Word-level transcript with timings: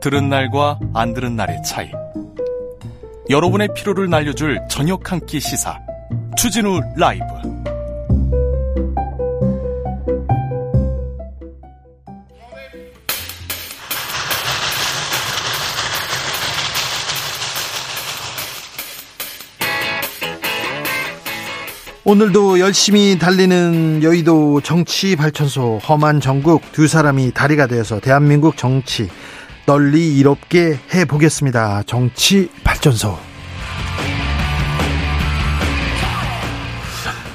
들은 0.00 0.28
날과 0.28 0.78
안 0.94 1.14
들은 1.14 1.36
날의 1.36 1.62
차이. 1.64 1.90
여러분의 3.28 3.68
피로를 3.74 4.08
날려줄 4.08 4.60
저녁 4.68 5.10
한 5.10 5.20
끼 5.26 5.40
시사. 5.40 5.78
추진우 6.36 6.80
라이브. 6.96 7.24
오늘도 22.04 22.60
열심히 22.60 23.18
달리는 23.18 24.00
여의도 24.00 24.60
정치 24.60 25.16
발전소 25.16 25.78
험한 25.78 26.20
정국 26.20 26.62
두 26.70 26.86
사람이 26.86 27.32
다리가 27.32 27.66
되어서 27.66 27.98
대한민국 27.98 28.56
정치 28.56 29.08
널리 29.66 30.16
이롭게 30.16 30.78
해 30.94 31.04
보겠습니다. 31.04 31.82
정치 31.86 32.48
발전소. 32.62 33.16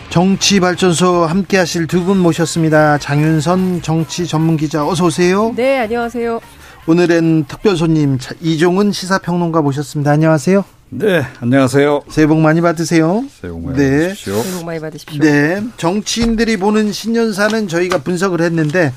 정치 0.09 0.59
발전소 0.59 1.25
함께 1.25 1.57
하실 1.57 1.87
두 1.87 2.03
분 2.03 2.17
모셨습니다. 2.17 2.97
장윤선 2.97 3.81
정치 3.81 4.27
전문 4.27 4.57
기자 4.57 4.85
어서 4.87 5.05
오세요. 5.05 5.53
네, 5.55 5.79
안녕하세요. 5.79 6.39
오늘은 6.87 7.45
특별 7.47 7.77
손님 7.77 8.17
이종은 8.41 8.91
시사평론가 8.91 9.61
모셨습니다. 9.61 10.11
안녕하세요. 10.11 10.65
네, 10.89 11.23
안녕하세요. 11.39 12.01
새해 12.09 12.27
복 12.27 12.39
많이 12.39 12.59
받으세요. 12.59 13.23
새해 13.41 13.51
복 13.53 13.63
많이 13.65 13.77
네. 13.77 13.99
받으십시오. 14.07 14.41
새해 14.41 14.55
복 14.55 14.65
많이 14.65 14.79
받으십시오. 14.79 15.21
네, 15.21 15.61
정치인들이 15.77 16.57
보는 16.57 16.91
신년사는 16.91 17.67
저희가 17.69 17.99
분석을 17.99 18.41
했는데 18.41 18.91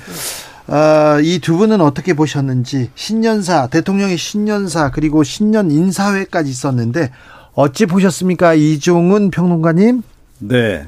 어, 0.67 1.19
이두 1.21 1.57
분은 1.57 1.79
어떻게 1.81 2.13
보셨는지 2.13 2.89
신년사 2.95 3.67
대통령의 3.67 4.17
신년사 4.17 4.91
그리고 4.91 5.23
신년 5.23 5.69
인사회까지 5.71 6.49
있었는데 6.49 7.11
어찌 7.53 7.85
보셨습니까 7.85 8.53
이종은 8.55 9.29
평론가님? 9.31 10.01
네. 10.39 10.87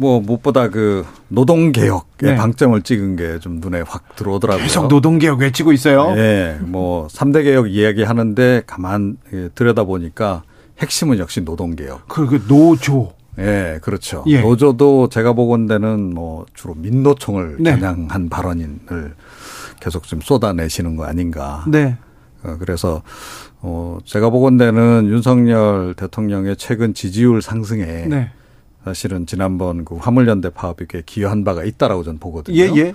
뭐 0.00 0.20
무엇보다 0.20 0.68
그 0.70 1.06
노동 1.28 1.70
개혁에 1.70 2.26
네. 2.26 2.34
방점을 2.36 2.82
찍은 2.82 3.14
게 3.16 3.38
좀 3.38 3.60
눈에 3.60 3.82
확 3.86 4.16
들어오더라고요. 4.16 4.64
계속 4.64 4.88
노동 4.88 5.18
개혁 5.18 5.38
외치고 5.38 5.72
있어요. 5.72 6.12
예, 6.16 6.58
뭐 6.60 7.06
3대 7.08 7.44
개혁 7.44 7.70
이야기하는데 7.70 8.64
가만 8.66 9.16
예, 9.32 9.48
들여다 9.54 9.84
보니까 9.84 10.42
핵심은 10.80 11.18
역시 11.18 11.40
노동 11.44 11.76
개혁. 11.76 12.08
그리고 12.08 12.38
노조. 12.48 13.13
예, 13.38 13.78
그렇죠. 13.82 14.24
예. 14.26 14.40
노조도 14.40 15.08
제가 15.08 15.32
보건대는 15.32 16.14
뭐 16.14 16.46
주로 16.54 16.74
민노총을 16.74 17.56
네. 17.60 17.72
겨냥한 17.72 18.28
발언을 18.28 19.14
계속 19.80 20.04
좀 20.04 20.20
쏟아내시는 20.20 20.96
거 20.96 21.04
아닌가. 21.04 21.64
네. 21.68 21.96
어, 22.42 22.56
그래서 22.58 23.02
어 23.60 23.98
제가 24.04 24.30
보건대는 24.30 25.06
윤석열 25.08 25.94
대통령의 25.94 26.56
최근 26.56 26.94
지지율 26.94 27.42
상승에 27.42 28.06
네. 28.06 28.30
사실은 28.84 29.26
지난번 29.26 29.84
그 29.84 29.96
화물연대 29.96 30.50
파업에 30.50 30.84
꽤 30.88 31.02
기여한 31.04 31.42
바가 31.44 31.64
있다라고 31.64 32.04
저는 32.04 32.20
보거든요. 32.20 32.56
예, 32.56 32.70
예. 32.76 32.94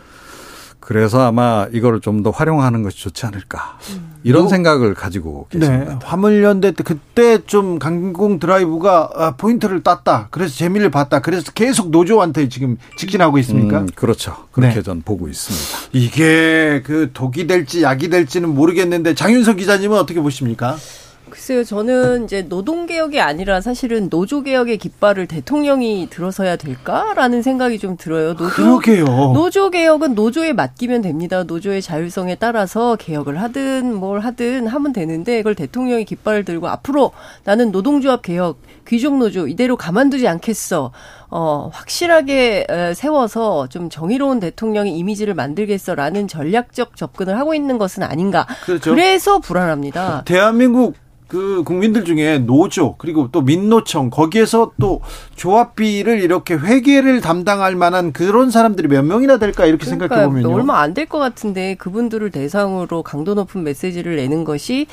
그래서 0.89 1.21
아마 1.21 1.67
이거를 1.71 2.01
좀 2.01 2.23
더 2.23 2.31
활용하는 2.31 2.81
것이 2.81 2.97
좋지 2.97 3.27
않을까 3.27 3.77
이런 4.23 4.41
뭐- 4.41 4.49
생각을 4.49 4.95
가지고 4.95 5.45
계십니다. 5.51 5.93
네. 5.93 5.99
화물연대 6.03 6.71
때 6.71 6.83
그때 6.83 7.37
좀 7.45 7.77
강공 7.77 8.39
드라이브가 8.39 9.09
아, 9.15 9.31
포인트를 9.37 9.83
땄다. 9.83 10.29
그래서 10.31 10.55
재미를 10.55 10.89
봤다. 10.89 11.19
그래서 11.21 11.51
계속 11.51 11.91
노조한테 11.91 12.49
지금 12.49 12.77
직진하고 12.97 13.37
있습니까? 13.37 13.81
음, 13.81 13.87
그렇죠. 13.93 14.35
그렇게 14.51 14.75
네. 14.75 14.81
전 14.81 15.03
보고 15.03 15.27
있습니다. 15.27 15.89
이게 15.93 16.81
그 16.83 17.11
독이 17.13 17.45
될지 17.45 17.83
약이 17.83 18.09
될지는 18.09 18.49
모르겠는데 18.49 19.13
장윤석 19.13 19.57
기자님은 19.57 19.95
어떻게 19.97 20.19
보십니까? 20.19 20.75
글쎄요, 21.29 21.63
저는 21.63 22.25
이제 22.25 22.41
노동개혁이 22.41 23.19
아니라 23.21 23.61
사실은 23.61 24.07
노조개혁의 24.09 24.77
깃발을 24.77 25.27
대통령이 25.27 26.07
들어서야 26.09 26.55
될까라는 26.55 27.41
생각이 27.41 27.79
좀 27.79 27.97
들어요. 27.97 28.35
노조, 28.35 28.49
그러게요. 28.49 29.05
노조개혁은 29.05 30.15
노조에 30.15 30.53
맡기면 30.53 31.01
됩니다. 31.01 31.43
노조의 31.43 31.81
자율성에 31.81 32.35
따라서 32.35 32.95
개혁을 32.95 33.41
하든 33.41 33.95
뭘 33.95 34.19
하든 34.19 34.67
하면 34.67 34.93
되는데 34.93 35.37
그걸 35.37 35.55
대통령이 35.55 36.05
깃발을 36.05 36.45
들고 36.45 36.67
앞으로 36.67 37.11
나는 37.43 37.71
노동조합 37.71 38.21
개혁, 38.21 38.59
귀족노조 38.87 39.47
이대로 39.47 39.77
가만두지 39.77 40.27
않겠어. 40.27 40.91
어, 41.31 41.69
확실하게 41.71 42.65
에, 42.67 42.93
세워서 42.95 43.67
좀 43.67 43.89
정의로운 43.89 44.39
대통령의 44.39 44.97
이미지를 44.97 45.35
만들겠어라는 45.35 46.27
전략적 46.27 46.95
접근을 46.95 47.37
하고 47.37 47.53
있는 47.53 47.77
것은 47.77 48.01
아닌가. 48.01 48.47
그렇죠. 48.65 48.91
그래서 48.91 49.39
불안합니다. 49.39 50.23
대한민국 50.25 50.95
그 51.29 51.63
국민들 51.63 52.03
중에 52.05 52.39
노조 52.39 52.95
그리고 52.97 53.29
또 53.31 53.41
민노총 53.41 54.09
거기에서 54.09 54.71
또 54.81 55.01
조합비를 55.35 56.21
이렇게 56.21 56.55
회계를 56.55 57.21
담당할 57.21 57.75
만한 57.75 58.11
그런 58.11 58.49
사람들이 58.49 58.87
몇 58.87 59.03
명이나 59.05 59.37
될까 59.37 59.65
이렇게 59.67 59.85
생각해 59.85 60.09
그러니까 60.09 60.27
보면요. 60.29 60.53
얼마 60.55 60.79
안 60.81 60.93
될 60.95 61.05
것 61.07 61.19
같은데 61.19 61.75
그분들을 61.75 62.31
대상으로 62.31 63.03
강도 63.03 63.35
높은 63.35 63.63
메시지를 63.63 64.15
내는 64.15 64.43
것이 64.43 64.87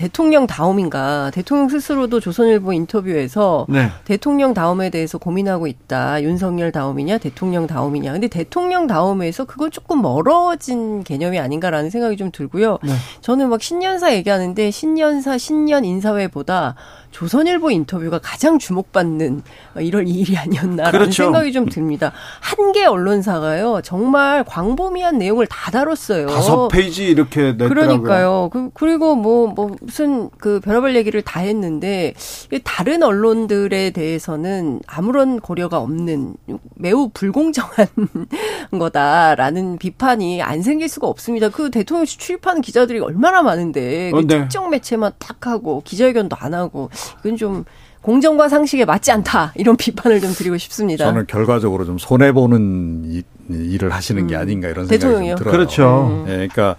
대통령 0.00 0.46
다움인가? 0.46 1.30
대통령 1.30 1.68
스스로도 1.68 2.20
조선일보 2.20 2.72
인터뷰에서 2.72 3.66
네. 3.68 3.90
대통령 4.06 4.54
다움에 4.54 4.88
대해서 4.88 5.18
고민하고 5.18 5.66
있다. 5.66 6.22
윤석열 6.22 6.72
다움이냐, 6.72 7.18
대통령 7.18 7.66
다움이냐. 7.66 8.12
근데 8.12 8.26
대통령 8.26 8.86
다움에서 8.86 9.44
그건 9.44 9.70
조금 9.70 10.00
멀어진 10.00 11.04
개념이 11.04 11.38
아닌가라는 11.38 11.90
생각이 11.90 12.16
좀 12.16 12.30
들고요. 12.32 12.78
네. 12.82 12.92
저는 13.20 13.50
막 13.50 13.60
신년사 13.60 14.14
얘기하는데 14.14 14.70
신년사 14.70 15.36
신년 15.36 15.84
인사회보다 15.84 16.76
조선일보 17.10 17.70
인터뷰가 17.70 18.18
가장 18.22 18.58
주목받는 18.58 19.42
1월 19.76 20.06
2일이 20.06 20.36
아니었나라는 20.38 20.98
그렇죠. 20.98 21.24
생각이 21.24 21.52
좀 21.52 21.68
듭니다. 21.68 22.12
한 22.40 22.70
개 22.72 22.84
언론사가요 22.84 23.80
정말 23.82 24.44
광범위한 24.44 25.18
내용을 25.18 25.46
다 25.46 25.72
다뤘어요. 25.72 26.28
다섯 26.28 26.68
페이지 26.68 27.08
이렇게 27.08 27.52
냈더라고요. 27.52 27.68
그러니까요. 27.68 28.48
그, 28.52 28.70
그리고 28.74 29.16
뭐, 29.16 29.48
뭐, 29.48 29.74
무슨 29.80 30.30
그 30.38 30.60
별의별 30.60 30.94
얘기를 30.94 31.20
다 31.22 31.40
했는데, 31.40 32.14
이 32.52 32.60
다른 32.62 33.02
언론들에 33.02 33.90
대해서는 33.90 34.80
아무런 34.86 35.40
고려가 35.40 35.78
없는 35.78 36.36
매우 36.76 37.10
불공정한 37.12 37.88
거다라는 38.78 39.78
비판이 39.78 40.42
안 40.42 40.62
생길 40.62 40.88
수가 40.88 41.08
없습니다. 41.08 41.48
그 41.48 41.70
대통령 41.70 42.06
출입하는 42.06 42.62
기자들이 42.62 43.00
얼마나 43.00 43.42
많은데, 43.42 44.10
그 44.12 44.18
어, 44.18 44.22
네. 44.22 44.40
특정 44.42 44.70
매체만 44.70 45.12
딱 45.18 45.46
하고, 45.46 45.82
기자회견도 45.84 46.36
안 46.38 46.54
하고, 46.54 46.88
이건 47.20 47.36
좀 47.36 47.64
공정과 48.02 48.48
상식에 48.48 48.84
맞지 48.84 49.10
않다. 49.12 49.52
이런 49.56 49.76
비판을 49.76 50.20
좀 50.20 50.32
드리고 50.32 50.56
싶습니다. 50.58 51.04
저는 51.04 51.26
결과적으로 51.26 51.84
좀 51.84 51.98
손해 51.98 52.32
보는 52.32 53.02
이- 53.06 53.22
일을 53.50 53.92
하시는 53.92 54.26
게 54.26 54.36
아닌가 54.36 54.68
이런 54.68 54.86
생각이 54.86 54.98
대통령이요? 55.00 55.34
좀 55.34 55.38
들어요. 55.44 55.52
그렇죠. 55.52 56.24
예, 56.28 56.32
그러니까 56.32 56.76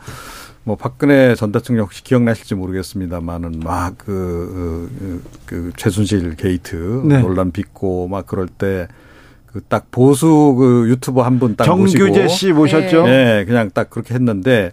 뭐 0.63 0.75
박근혜 0.75 1.35
전 1.35 1.51
대통령 1.51 1.85
혹시 1.85 2.03
기억나실지 2.03 2.56
모르겠습니다만은 2.56 3.59
막그 3.63 4.06
그, 5.00 5.23
그 5.45 5.71
최순실 5.75 6.35
게이트 6.38 7.01
네. 7.06 7.19
논란 7.21 7.51
빚고 7.51 8.07
막 8.07 8.25
그럴 8.25 8.47
때 8.47 8.88
그 9.53 9.59
딱 9.67 9.91
보수 9.91 10.56
그 10.57 10.88
유튜버 10.88 11.24
한 11.24 11.38
분딱 11.38 11.67
모시고 11.77 12.06
정규재 12.06 12.29
씨 12.29 12.53
모셨죠? 12.53 13.06
예, 13.09 13.44
그냥 13.45 13.69
딱 13.74 13.89
그렇게 13.89 14.13
했는데 14.13 14.71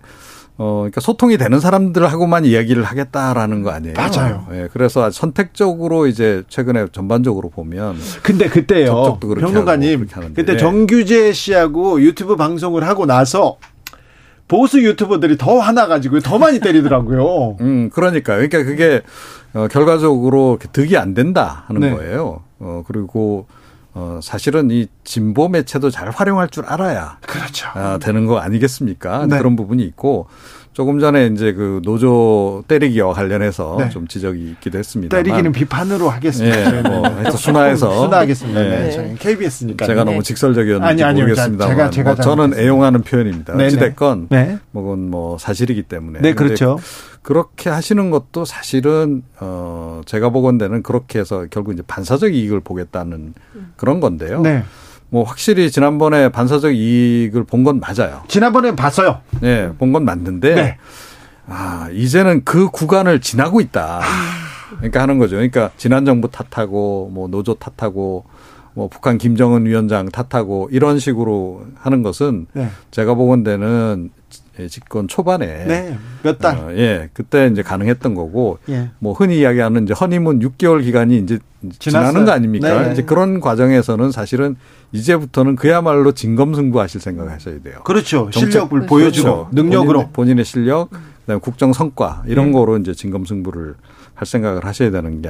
어, 0.61 0.79
그러니까 0.81 1.01
소통이 1.01 1.39
되는 1.39 1.61
사람들하고만 1.61 2.45
이야기를 2.45 2.83
하겠다라는 2.83 3.63
거 3.63 3.71
아니에요. 3.71 3.95
맞아요. 3.95 4.47
예, 4.53 4.69
그래서 4.73 5.09
선택적으로 5.09 6.09
이제 6.09 6.43
최근에 6.49 6.87
전반적으로 6.91 7.49
보면 7.49 7.97
근데 8.25 8.49
그때요. 8.49 9.19
평론가님. 9.21 10.09
그때 10.35 10.55
예. 10.55 10.57
정규재 10.57 11.33
씨하고 11.33 12.03
유튜브 12.03 12.35
방송을 12.35 12.85
하고 12.89 13.07
나서 13.07 13.59
보수 14.49 14.83
유튜버들이 14.83 15.39
더 15.39 15.59
화나 15.59 15.87
가지고 15.87 16.19
더 16.21 16.39
많이 16.39 16.59
때리더라고요. 16.59 17.59
음, 17.63 17.91
그러니까요. 17.91 18.49
그러니까 18.49 18.65
그게 18.65 19.03
어, 19.55 19.69
결과적으로 19.71 20.59
득이 20.73 20.97
안 20.97 21.15
된다 21.15 21.65
하는 21.69 21.83
네. 21.83 21.91
거예요. 21.95 22.43
어, 22.59 22.83
그리고 22.85 23.47
어, 23.99 24.21
사실은 24.23 24.71
이 24.71 24.87
진보 25.03 25.49
매체도 25.49 25.91
잘 25.91 26.11
활용할 26.11 26.49
줄 26.49 26.65
알아야 26.67 27.19
그렇죠. 27.27 27.69
아, 27.75 27.99
되는 27.99 28.27
거 28.27 28.39
아니겠습니까? 28.39 29.27
네. 29.27 29.39
그런 29.39 29.57
부분이 29.57 29.83
있고 29.83 30.29
조금 30.79 31.01
전에 31.01 31.27
이제 31.27 31.55
그 31.55 31.81
노조 31.83 32.63
때리기와 32.69 33.13
관련해서 33.13 33.75
네. 33.81 33.89
좀 33.89 34.07
지적이 34.07 34.51
있기도 34.51 34.79
했습니다. 34.79 35.17
때리기는 35.17 35.51
비판으로 35.51 36.09
하겠습니다. 36.09 36.77
예, 36.77 36.83
뭐 36.83 37.03
하여튼 37.03 37.33
순화해서 37.33 38.03
순화하겠습니다. 38.03 38.61
네. 38.63 38.69
네. 38.69 38.91
저희 38.93 39.15
KBS니까. 39.17 39.87
제가 39.87 40.05
너무 40.05 40.23
직설적이었는지 40.23 41.03
아니, 41.03 41.21
모르겠습니다. 41.21 41.67
제가 41.67 41.91
제가 41.91 42.15
뭐 42.15 42.23
저는 42.23 42.57
애용하는 42.57 43.03
표현입니다. 43.03 43.57
네, 43.57 43.67
어찌됐건 43.67 44.29
네. 44.31 44.59
뭐건 44.71 45.11
뭐 45.11 45.37
사실이기 45.37 45.83
때문에. 45.83 46.21
네, 46.21 46.33
그렇죠. 46.33 46.79
그렇게 47.23 47.71
하시는 47.71 48.11
것도 48.11 48.45
사실은 48.45 49.25
어 49.41 50.03
제가 50.07 50.29
보건대는 50.29 50.85
그렇게 50.85 51.19
해서 51.19 51.47
결국 51.51 51.73
이제 51.73 51.83
반사적 51.89 52.37
이익을 52.37 52.61
보겠다는 52.61 53.35
그런 53.77 53.99
건데요. 53.99 54.43
네. 54.43 54.63
뭐 55.11 55.23
확실히 55.25 55.71
지난번에 55.71 56.29
반사적 56.31 56.75
이익을 56.75 57.45
본 57.45 57.65
건 57.65 57.81
맞아요. 57.81 58.23
지난번에 58.29 58.75
봤어요. 58.77 59.21
네, 59.41 59.71
본 59.79 59.93
건 59.93 60.05
맞는데 60.05 60.55
네. 60.55 60.77
아 61.47 61.89
이제는 61.93 62.45
그 62.45 62.69
구간을 62.71 63.21
지나고 63.21 63.61
있다. 63.61 64.01
그러니까 64.77 65.01
하는 65.03 65.19
거죠. 65.19 65.37
그러니까 65.37 65.71
지난 65.77 66.05
정부 66.05 66.29
탓하고 66.31 67.11
뭐 67.13 67.27
노조 67.29 67.55
탓하고 67.55 68.25
뭐 68.75 68.89
북한 68.89 69.19
김정은 69.19 69.65
위원장 69.67 70.09
탓하고 70.11 70.69
이런 70.71 70.99
식으로 70.99 71.63
하는 71.77 72.03
것은 72.03 72.47
네. 72.53 72.69
제가 72.91 73.15
보건대는 73.15 74.11
집권 74.67 75.07
초반에 75.07 75.47
네, 75.47 75.97
몇 76.23 76.39
달. 76.39 76.57
어, 76.59 76.73
예, 76.73 77.11
그때 77.13 77.47
이제 77.47 77.63
가능했던 77.63 78.15
거고 78.15 78.59
예. 78.69 78.91
뭐 78.99 79.13
흔히 79.13 79.39
이야기하는 79.39 79.85
이제 79.85 79.95
허니문 79.95 80.41
6개월 80.41 80.83
기간이 80.83 81.19
이제 81.19 81.39
지났어요. 81.79 82.09
지나는 82.11 82.25
거 82.27 82.33
아닙니까? 82.33 82.83
네. 82.83 82.93
이제 82.93 83.03
그런 83.03 83.41
과정에서는 83.41 84.11
사실은 84.11 84.57
이제부터는 84.93 85.57
그야말로 85.57 86.13
진검승부 86.13 86.81
하실 86.81 87.01
생각을 87.01 87.31
하셔야 87.31 87.61
돼요. 87.63 87.81
그렇죠. 87.85 88.31
실력을 88.33 88.69
그렇죠. 88.69 88.87
보여주고 88.87 89.47
그렇죠. 89.47 89.49
능력으로 89.53 89.99
본인, 90.01 90.13
본인의 90.13 90.45
실력, 90.45 90.91
그다음에 91.21 91.41
국정 91.41 91.73
성과 91.73 92.23
이런 92.27 92.47
네. 92.47 92.53
거로 92.53 92.79
이제 92.79 92.95
진검승부를 92.95 93.75
할 94.15 94.27
생각을 94.27 94.65
하셔야 94.65 94.91
되는 94.91 95.23
게 95.23 95.29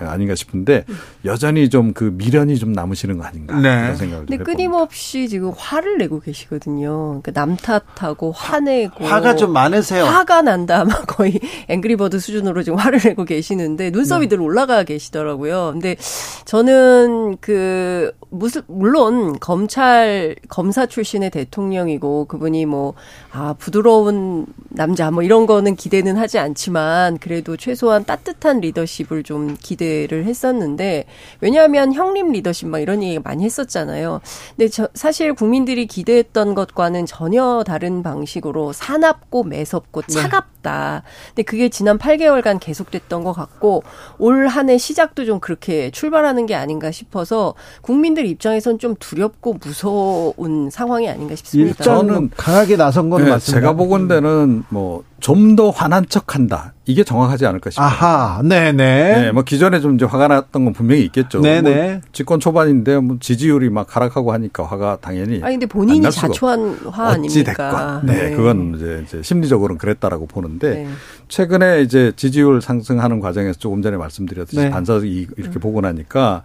아닌가 0.00 0.34
싶은데 0.34 0.84
여전히 1.24 1.70
좀 1.70 1.94
그 1.94 2.12
미련이 2.12 2.58
좀 2.58 2.72
남으시는 2.72 3.18
거 3.18 3.24
아닌가 3.24 3.54
네. 3.56 3.80
그런 3.82 3.96
생각을 3.96 4.26
근데 4.26 4.42
끊임없이 4.42 5.28
지금 5.28 5.52
화를 5.56 5.96
내고 5.98 6.18
계시거든요. 6.18 7.20
그러니까 7.22 7.30
남 7.32 7.56
탓하고 7.56 8.32
화내고 8.32 9.04
화가 9.04 9.36
좀 9.36 9.52
많으세요. 9.52 10.04
화가 10.04 10.42
난다 10.42 10.84
막 10.84 11.06
거의 11.06 11.38
앵그리버드 11.68 12.18
수준으로 12.18 12.62
지금 12.64 12.78
화를 12.78 13.00
내고 13.04 13.24
계시는데 13.24 13.90
눈썹이 13.90 14.28
늘 14.28 14.38
네. 14.38 14.44
올라가 14.44 14.82
계시더라고요. 14.82 15.70
근데 15.72 15.96
저는 16.44 17.36
그 17.40 18.12
무슨 18.30 18.62
물론 18.66 19.38
검찰 19.38 20.34
검사 20.48 20.86
출신의 20.86 21.30
대통령이고 21.30 22.24
그분이 22.26 22.66
뭐 22.66 22.94
아 23.36 23.52
부드러운 23.58 24.46
남자 24.68 25.10
뭐 25.10 25.24
이런 25.24 25.46
거는 25.46 25.74
기대는 25.74 26.16
하지 26.16 26.38
않지만 26.38 27.18
그래도 27.18 27.56
최소한 27.56 28.04
따뜻한 28.04 28.60
리더십을 28.60 29.24
좀 29.24 29.56
기대 29.60 29.83
를 30.08 30.24
했었는데 30.24 31.04
왜냐하면 31.40 31.92
형님 31.92 32.32
리더십 32.32 32.68
막 32.68 32.78
이런 32.78 33.02
얘기 33.02 33.18
많이 33.18 33.44
했었잖아요. 33.44 34.20
근데 34.56 34.68
저 34.68 34.88
사실 34.94 35.34
국민들이 35.34 35.86
기대했던 35.86 36.54
것과는 36.54 37.06
전혀 37.06 37.62
다른 37.66 38.02
방식으로 38.02 38.72
사납고 38.72 39.44
매섭고 39.44 40.02
네. 40.02 40.12
차갑다. 40.14 41.02
네. 41.04 41.10
근데 41.28 41.42
그게 41.42 41.68
지난 41.68 41.98
8개월간 41.98 42.60
계속됐던 42.60 43.24
것 43.24 43.32
같고 43.32 43.82
올 44.18 44.46
한 44.48 44.70
해 44.70 44.78
시작도 44.78 45.24
좀 45.26 45.40
그렇게 45.40 45.90
출발하는 45.90 46.46
게 46.46 46.54
아닌가 46.54 46.90
싶어서 46.90 47.54
국민들 47.82 48.24
입장 48.26 48.54
입장에선 48.54 48.78
좀 48.78 48.94
두렵고 48.98 49.54
무서운 49.54 50.70
상황이 50.70 51.08
아닌가 51.08 51.34
싶습니다. 51.34 51.82
저는 51.82 52.30
강하게 52.36 52.76
나선 52.76 53.10
건 53.10 53.24
네, 53.24 53.30
맞습니다. 53.30 53.60
제가 53.60 53.72
보건대는 53.74 54.64
뭐 54.68 55.02
좀 55.24 55.56
더 55.56 55.70
화난 55.70 56.04
척한다. 56.06 56.74
이게 56.84 57.02
정확하지 57.02 57.46
않을까 57.46 57.70
싶어요. 57.70 57.86
아하, 57.86 58.42
네네. 58.42 58.72
네, 58.74 59.32
뭐 59.32 59.42
기존에 59.42 59.80
좀 59.80 59.94
이제 59.94 60.04
화가 60.04 60.28
났던 60.28 60.64
건 60.64 60.74
분명히 60.74 61.02
있겠죠. 61.04 61.40
네네. 61.40 61.92
뭐 61.92 62.00
집권 62.12 62.40
초반인데 62.40 62.98
뭐 62.98 63.16
지지율이 63.20 63.70
막 63.70 63.94
하락하고 63.94 64.32
하니까 64.32 64.64
화가 64.64 64.98
당연히. 65.00 65.40
아니 65.42 65.54
근데 65.54 65.66
본인이 65.66 66.10
자초한 66.10 66.78
화 66.90 67.08
아닙니까? 67.10 68.02
네, 68.04 68.30
네, 68.30 68.36
그건 68.36 68.74
이제, 68.76 69.02
이제 69.06 69.22
심리적으로는 69.22 69.78
그랬다라고 69.78 70.26
보는데 70.26 70.70
네. 70.74 70.88
최근에 71.28 71.80
이제 71.80 72.12
지지율 72.16 72.60
상승하는 72.60 73.20
과정에서 73.20 73.58
조금 73.58 73.80
전에 73.80 73.96
말씀드렸듯이 73.96 74.58
네. 74.58 74.70
반사적이 74.70 75.28
이렇게 75.38 75.58
음. 75.58 75.60
보고 75.60 75.80
나니까 75.80 76.42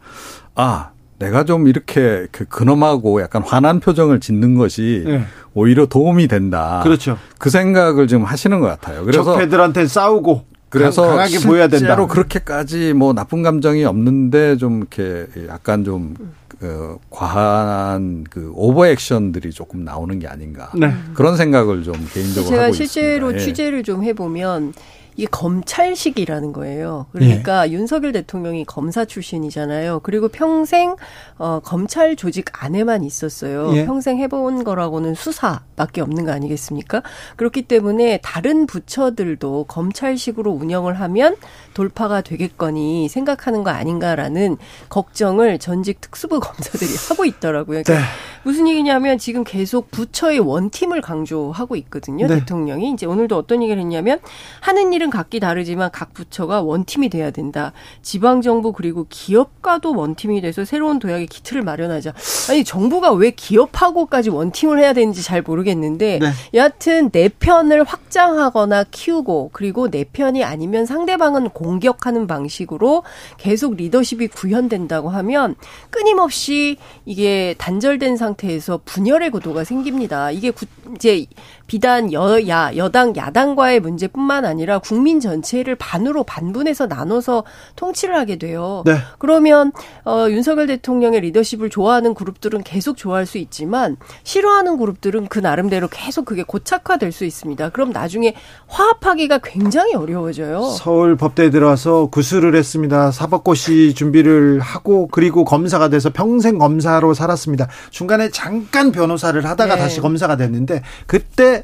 아 0.56 0.92
내가 1.20 1.44
좀 1.44 1.68
이렇게 1.68 2.28
그 2.32 2.46
근엄하고 2.46 3.22
약간 3.22 3.44
화난 3.44 3.80
표정을 3.80 4.20
짓는 4.20 4.56
것이 4.56 5.04
네. 5.06 5.24
오히려 5.54 5.86
도움이 5.86 6.28
된다. 6.28 6.82
그렇죠. 6.84 7.18
그 7.38 7.50
생각을 7.50 8.08
지금 8.08 8.24
하시는 8.24 8.60
것 8.60 8.68
같아요. 8.68 9.04
그래서 9.04 9.24
적패들한테 9.24 9.88
싸우고 9.88 10.46
그래서 10.70 11.04
강하게 11.04 11.40
보여야 11.40 11.68
된다. 11.68 11.78
실제로 11.78 12.08
그렇게까지 12.08 12.94
뭐 12.94 13.14
나쁜 13.14 13.44
감정이 13.44 13.84
없는데 13.86 14.58
좀 14.58 14.80
이렇게 14.80 15.28
약간 15.48 15.84
좀 15.84 16.16
그 16.60 16.98
과한 17.10 18.26
그 18.30 18.52
오버 18.54 18.86
액션들이 18.86 19.52
조금 19.52 19.86
나오는 19.86 20.20
게 20.20 20.28
아닌가 20.28 20.70
네. 20.76 20.94
그런 21.14 21.38
생각을 21.38 21.84
좀 21.84 21.94
개인적으로 22.14 22.50
제가 22.50 22.64
하고 22.66 22.74
실제로 22.74 23.28
있습니다. 23.28 23.40
예. 23.40 23.46
취재를 23.46 23.84
좀 23.84 24.04
해보면 24.04 24.74
이게 25.20 25.28
검찰식이라는 25.32 26.54
거예요. 26.54 27.08
그러니까 27.12 27.66
네. 27.66 27.74
윤석열 27.74 28.14
대통령이 28.14 28.64
검사 28.64 29.04
출신이잖아요. 29.04 30.00
그리고 30.02 30.30
평생 30.30 30.96
어 31.38 31.60
검찰 31.62 32.16
조직 32.16 32.46
안에만 32.64 33.04
있었어요. 33.04 33.76
예. 33.76 33.86
평생 33.86 34.18
해본 34.18 34.64
거라고는 34.64 35.16
수사밖에 35.16 36.00
없는 36.00 36.24
거 36.24 36.32
아니겠습니까? 36.32 37.04
그렇기 37.36 37.64
때문에 37.64 38.22
다른 38.24 38.66
부처들도 38.66 39.66
검찰식으로 39.68 40.52
운영을 40.52 40.98
하면 41.02 41.36
돌파가 41.74 42.22
되겠거니 42.22 43.10
생각하는 43.10 43.64
거 43.64 43.72
아닌가라는 43.72 44.56
걱정을 44.88 45.60
전직 45.60 46.00
특수부 46.00 46.40
검사들이 46.40 46.92
하고 47.10 47.26
있더라고요. 47.26 47.84
그러니까 47.84 47.94
네. 47.94 48.00
무슨 48.44 48.68
얘기냐면 48.68 49.18
지금 49.18 49.44
계속 49.44 49.92
부처의 49.92 50.40
one 50.40 50.58
team을 50.58 51.02
강조하고 51.02 51.76
있거든요. 51.76 52.28
네. 52.28 52.40
대통령이 52.40 52.92
이제 52.92 53.06
오늘도 53.06 53.38
어떤 53.38 53.62
얘기를 53.62 53.82
했냐면 53.82 54.20
하는 54.62 54.94
일은 54.94 55.09
각기 55.10 55.40
다르지만 55.40 55.90
각 55.92 56.14
부처가 56.14 56.62
one 56.62 56.80
team이 56.80 57.10
돼야 57.10 57.32
된다. 57.32 57.74
지방 58.02 58.42
정부 58.42 58.72
그리고 58.74 59.06
기업과도 59.10 59.96
one 59.96 60.13
team이 60.13 60.42
돼서 60.42 60.66
새로운 60.66 61.00
도약의 61.00 61.28
기틀을 61.28 61.62
마련하자. 61.62 62.14
아니 62.50 62.64
정부가 62.64 63.12
왜 63.14 63.32
기업하고까지 63.32 64.30
one 64.30 64.45
team을 64.45 64.80
해야 64.80 64.94
되는지 64.94 65.24
잘 65.24 65.42
모르겠는데 65.42 66.20
네. 66.20 66.28
여하튼 66.54 67.10
내 67.12 67.30
편을 67.30 67.84
확장하거나 67.84 68.86
키우고 68.92 69.52
그리고 69.54 69.90
내 69.90 70.04
편이 70.04 70.44
아니면 70.44 70.86
상대방은 70.86 71.50
공격하는 71.50 72.28
방식으로 72.28 73.04
계속 73.38 73.76
리더십이 73.76 74.28
구현된다고 74.28 75.10
하면 75.10 75.56
끊임없이 75.90 76.78
이게 77.06 77.56
단절된 77.58 78.18
상태에서 78.18 78.82
분열의 78.86 79.32
구도가 79.32 79.64
생깁니다. 79.64 80.32
이게 80.32 80.52
이제 80.96 81.26
비단 81.70 82.12
여야, 82.12 82.72
여당, 82.78 83.16
야당과의 83.16 83.80
문제뿐만 83.80 84.44
아니라 84.44 84.80
국민 84.80 85.20
전체를 85.20 85.76
반으로 85.76 86.24
반분해서 86.24 86.88
나눠서 86.88 87.44
통치를 87.76 88.16
하게 88.16 88.38
돼요. 88.38 88.82
네. 88.88 88.98
그러면 89.20 89.72
어, 90.04 90.26
윤석열 90.30 90.66
대통령의 90.66 91.22
리더십을 91.22 91.70
좋아하는 91.70 92.16
그룹들은 92.16 92.64
계속 92.64 92.98
좋아할 92.98 93.28
수 93.28 93.38
있지만 93.38 93.98
싫어하는 94.24 94.78
그룹들은 94.78 95.28
그 95.28 95.38
나름대로 95.38 95.88
계속 95.88 96.26
그게 96.26 96.42
고착화될 96.42 97.12
수 97.12 97.24
있습니다. 97.24 97.70
그럼 97.70 97.92
나중에 97.92 98.34
화합하기가 98.66 99.38
굉장히 99.44 99.94
어려워져요. 99.94 100.64
서울 100.64 101.18
법대에 101.18 101.52
들어와서 101.52 102.08
구술을 102.08 102.56
했습니다. 102.56 103.12
사법고시 103.12 103.94
준비를 103.94 104.60
하고 104.60 105.08
그리고 105.12 105.46
검사가 105.46 105.90
돼서 105.90 106.10
평생 106.10 106.58
검사로 106.58 107.14
살았습니다. 107.14 107.68
중간에 107.92 108.32
잠깐 108.32 108.92
변호사를 108.92 109.46
하다가 109.46 109.76
네. 109.76 109.82
다시 109.82 110.02
검사가 110.02 110.36
됐는데 110.36 110.82
그때 111.06 111.59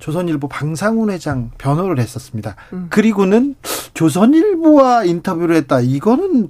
조선일보 0.00 0.48
방상훈 0.48 1.10
회장 1.10 1.50
변호를 1.58 1.98
했었습니다. 1.98 2.56
음. 2.72 2.86
그리고는 2.90 3.54
조선일보와 3.94 5.04
인터뷰를 5.04 5.56
했다. 5.56 5.80
이거는 5.80 6.48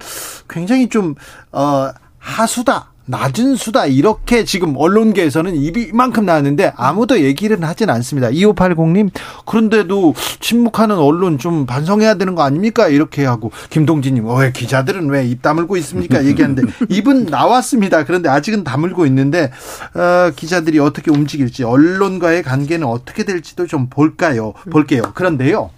굉장히 0.49 0.89
좀, 0.89 1.15
어, 1.51 1.91
하수다. 2.17 2.90
낮은 3.05 3.55
수다 3.55 3.87
이렇게 3.87 4.45
지금 4.45 4.75
언론계에서는 4.77 5.55
입이 5.55 5.89
이만큼 5.89 6.25
나왔는데 6.25 6.73
아무도 6.75 7.19
얘기를 7.21 7.61
하진 7.63 7.89
않습니다. 7.89 8.29
2580님 8.29 9.09
그런데도 9.45 10.13
침묵하는 10.39 10.97
언론 10.97 11.37
좀 11.37 11.65
반성해야 11.65 12.15
되는 12.15 12.35
거 12.35 12.43
아닙니까? 12.43 12.87
이렇게 12.87 13.25
하고 13.25 13.51
김동진님 13.69 14.25
왜 14.37 14.51
기자들은 14.51 15.09
왜 15.09 15.21
입 15.25 15.41
다물고 15.41 15.77
있습니까? 15.77 16.25
얘기하는데 16.25 16.63
입은 16.89 17.25
나왔습니다. 17.25 18.05
그런데 18.05 18.27
아직은 18.29 18.63
다물고 18.63 19.05
있는데 19.05 19.51
어, 19.93 20.31
기자들이 20.35 20.79
어떻게 20.79 21.11
움직일지 21.11 21.63
언론과의 21.63 22.43
관계는 22.43 22.85
어떻게 22.87 23.23
될지도 23.23 23.67
좀 23.67 23.87
볼까요? 23.89 24.53
볼게요. 24.69 25.01
그런데요. 25.13 25.69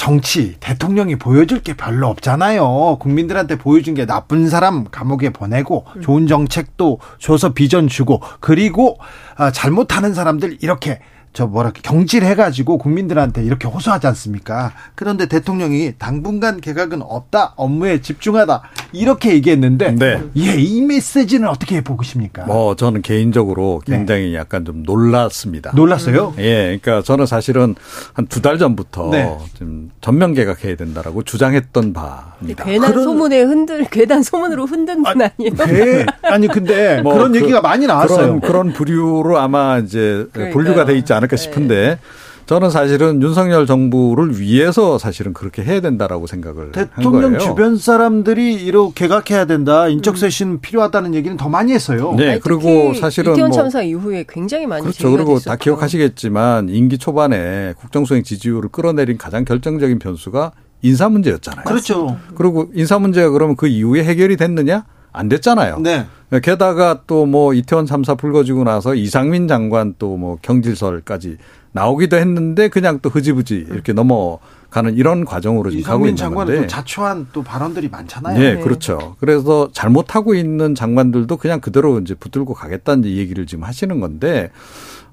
정치 0.00 0.56
대통령이 0.60 1.16
보여줄 1.16 1.60
게 1.60 1.74
별로 1.74 2.08
없잖아요. 2.08 2.96
국민들한테 3.00 3.58
보여준 3.58 3.92
게 3.92 4.06
나쁜 4.06 4.48
사람 4.48 4.84
감옥에 4.84 5.28
보내고 5.28 5.84
좋은 6.00 6.26
정책도 6.26 7.00
줘서 7.18 7.52
비전 7.52 7.86
주고 7.86 8.22
그리고 8.40 8.96
아, 9.36 9.52
잘못하는 9.52 10.14
사람들 10.14 10.56
이렇게 10.62 11.00
저 11.32 11.46
뭐랄까 11.46 11.78
경질해가지고 11.82 12.78
국민들한테 12.78 13.44
이렇게 13.44 13.68
호소하지 13.68 14.08
않습니까? 14.08 14.72
그런데 14.96 15.26
대통령이 15.26 15.92
당분간 15.96 16.60
개각은 16.60 17.02
없다, 17.02 17.54
업무에 17.56 18.00
집중하다 18.00 18.62
이렇게 18.92 19.32
얘기했는데, 19.34 19.92
네. 19.94 20.20
예, 20.36 20.56
이 20.58 20.82
메시지는 20.82 21.48
어떻게 21.48 21.82
보고 21.82 22.02
싶니까? 22.02 22.46
뭐 22.46 22.74
저는 22.74 23.02
개인적으로 23.02 23.80
네. 23.86 23.98
굉장히 23.98 24.34
약간 24.34 24.64
좀 24.64 24.82
놀랐습니다. 24.82 25.70
놀랐어요? 25.76 26.34
예, 26.38 26.76
그러니까 26.82 27.02
저는 27.02 27.26
사실은 27.26 27.76
한 28.14 28.26
두 28.26 28.40
달 28.42 28.58
전부터 28.58 29.10
네. 29.10 29.36
좀 29.54 29.90
전면 30.00 30.34
개각해야 30.34 30.74
된다라고 30.74 31.22
주장했던 31.22 31.92
바입니다. 31.92 32.64
괜한 32.64 32.90
그런- 32.90 33.04
소문에 33.04 33.42
흔들 33.42 33.84
괜한 33.84 34.22
소문으로 34.24 34.66
흔든 34.66 35.02
분 35.04 35.20
아니에요? 35.22 35.54
네. 35.54 36.06
아니 36.22 36.48
근데 36.48 37.00
뭐 37.02 37.12
그런 37.14 37.32
그- 37.32 37.38
얘기가 37.42 37.60
많이 37.60 37.86
나왔어요. 37.86 38.18
그런, 38.18 38.40
그런 38.40 38.72
부류로 38.72 39.38
아마 39.38 39.78
이제 39.78 40.26
그러니까요. 40.32 40.52
분류가 40.54 40.84
돼 40.86 40.96
있지 40.98 41.12
않 41.12 41.19
을까 41.22 41.36
싶은데 41.36 41.98
저는 42.46 42.70
사실은 42.70 43.22
윤석열 43.22 43.64
정부를 43.64 44.40
위해서 44.40 44.98
사실은 44.98 45.32
그렇게 45.32 45.62
해야 45.62 45.80
된다라고 45.80 46.26
생각을 46.26 46.72
한 46.72 46.72
대통령. 46.72 47.38
주변 47.38 47.76
사람들이 47.76 48.54
이렇게 48.54 49.06
개각해야 49.06 49.44
된다, 49.44 49.86
인적 49.86 50.18
쇄신 50.18 50.60
필요하다는 50.60 51.14
얘기는 51.14 51.36
더 51.36 51.48
많이 51.48 51.72
했어요. 51.72 52.12
네, 52.16 52.32
아니, 52.32 52.40
그리고 52.40 52.62
특히 52.62 52.98
사실은 53.00 53.32
이태원 53.34 53.50
뭐 53.50 53.56
참사 53.56 53.82
이후에 53.82 54.24
굉장히 54.28 54.66
많이 54.66 54.82
그렇죠. 54.82 55.10
그리고 55.12 55.34
됐었죠. 55.34 55.50
다 55.50 55.56
기억하시겠지만 55.56 56.70
임기 56.70 56.98
초반에 56.98 57.74
국정수행 57.78 58.24
지지율을 58.24 58.70
끌어내린 58.70 59.16
가장 59.16 59.44
결정적인 59.44 60.00
변수가 60.00 60.50
인사 60.82 61.08
문제였잖아요. 61.08 61.64
그렇죠. 61.66 62.18
그리고 62.34 62.68
인사 62.74 62.98
문제가 62.98 63.30
그러면 63.30 63.54
그 63.54 63.68
이후에 63.68 64.02
해결이 64.02 64.36
됐느냐? 64.36 64.84
안 65.12 65.28
됐잖아요. 65.28 65.78
네. 65.80 66.06
게다가 66.38 67.02
또 67.06 67.26
뭐 67.26 67.52
이태원 67.54 67.86
참사 67.86 68.14
불거지고 68.14 68.64
나서 68.64 68.94
이상민 68.94 69.48
장관 69.48 69.94
또 69.98 70.16
뭐 70.16 70.38
경질설까지 70.42 71.38
나오기도 71.72 72.16
했는데 72.16 72.68
그냥 72.68 72.98
또 73.02 73.08
흐지부지 73.10 73.66
이렇게 73.70 73.92
넘어가는 73.92 74.94
이런 74.96 75.24
과정으로 75.24 75.70
지금 75.70 75.84
가고 75.84 76.06
이상민 76.06 76.08
있는 76.10 76.16
장관은 76.16 76.46
건데. 76.54 76.60
또 76.62 76.66
자초한 76.66 77.28
또 77.32 77.42
발언들이 77.42 77.88
많잖아요. 77.88 78.38
네, 78.38 78.54
네. 78.54 78.60
그렇죠. 78.60 79.16
그래서 79.20 79.70
잘못하고 79.72 80.34
있는 80.34 80.74
장관들도 80.74 81.36
그냥 81.36 81.60
그대로 81.60 81.98
이제 82.00 82.14
붙들고 82.14 82.54
가겠다는 82.54 83.04
얘기를 83.04 83.46
지금 83.46 83.62
하시는 83.64 84.00
건데, 84.00 84.50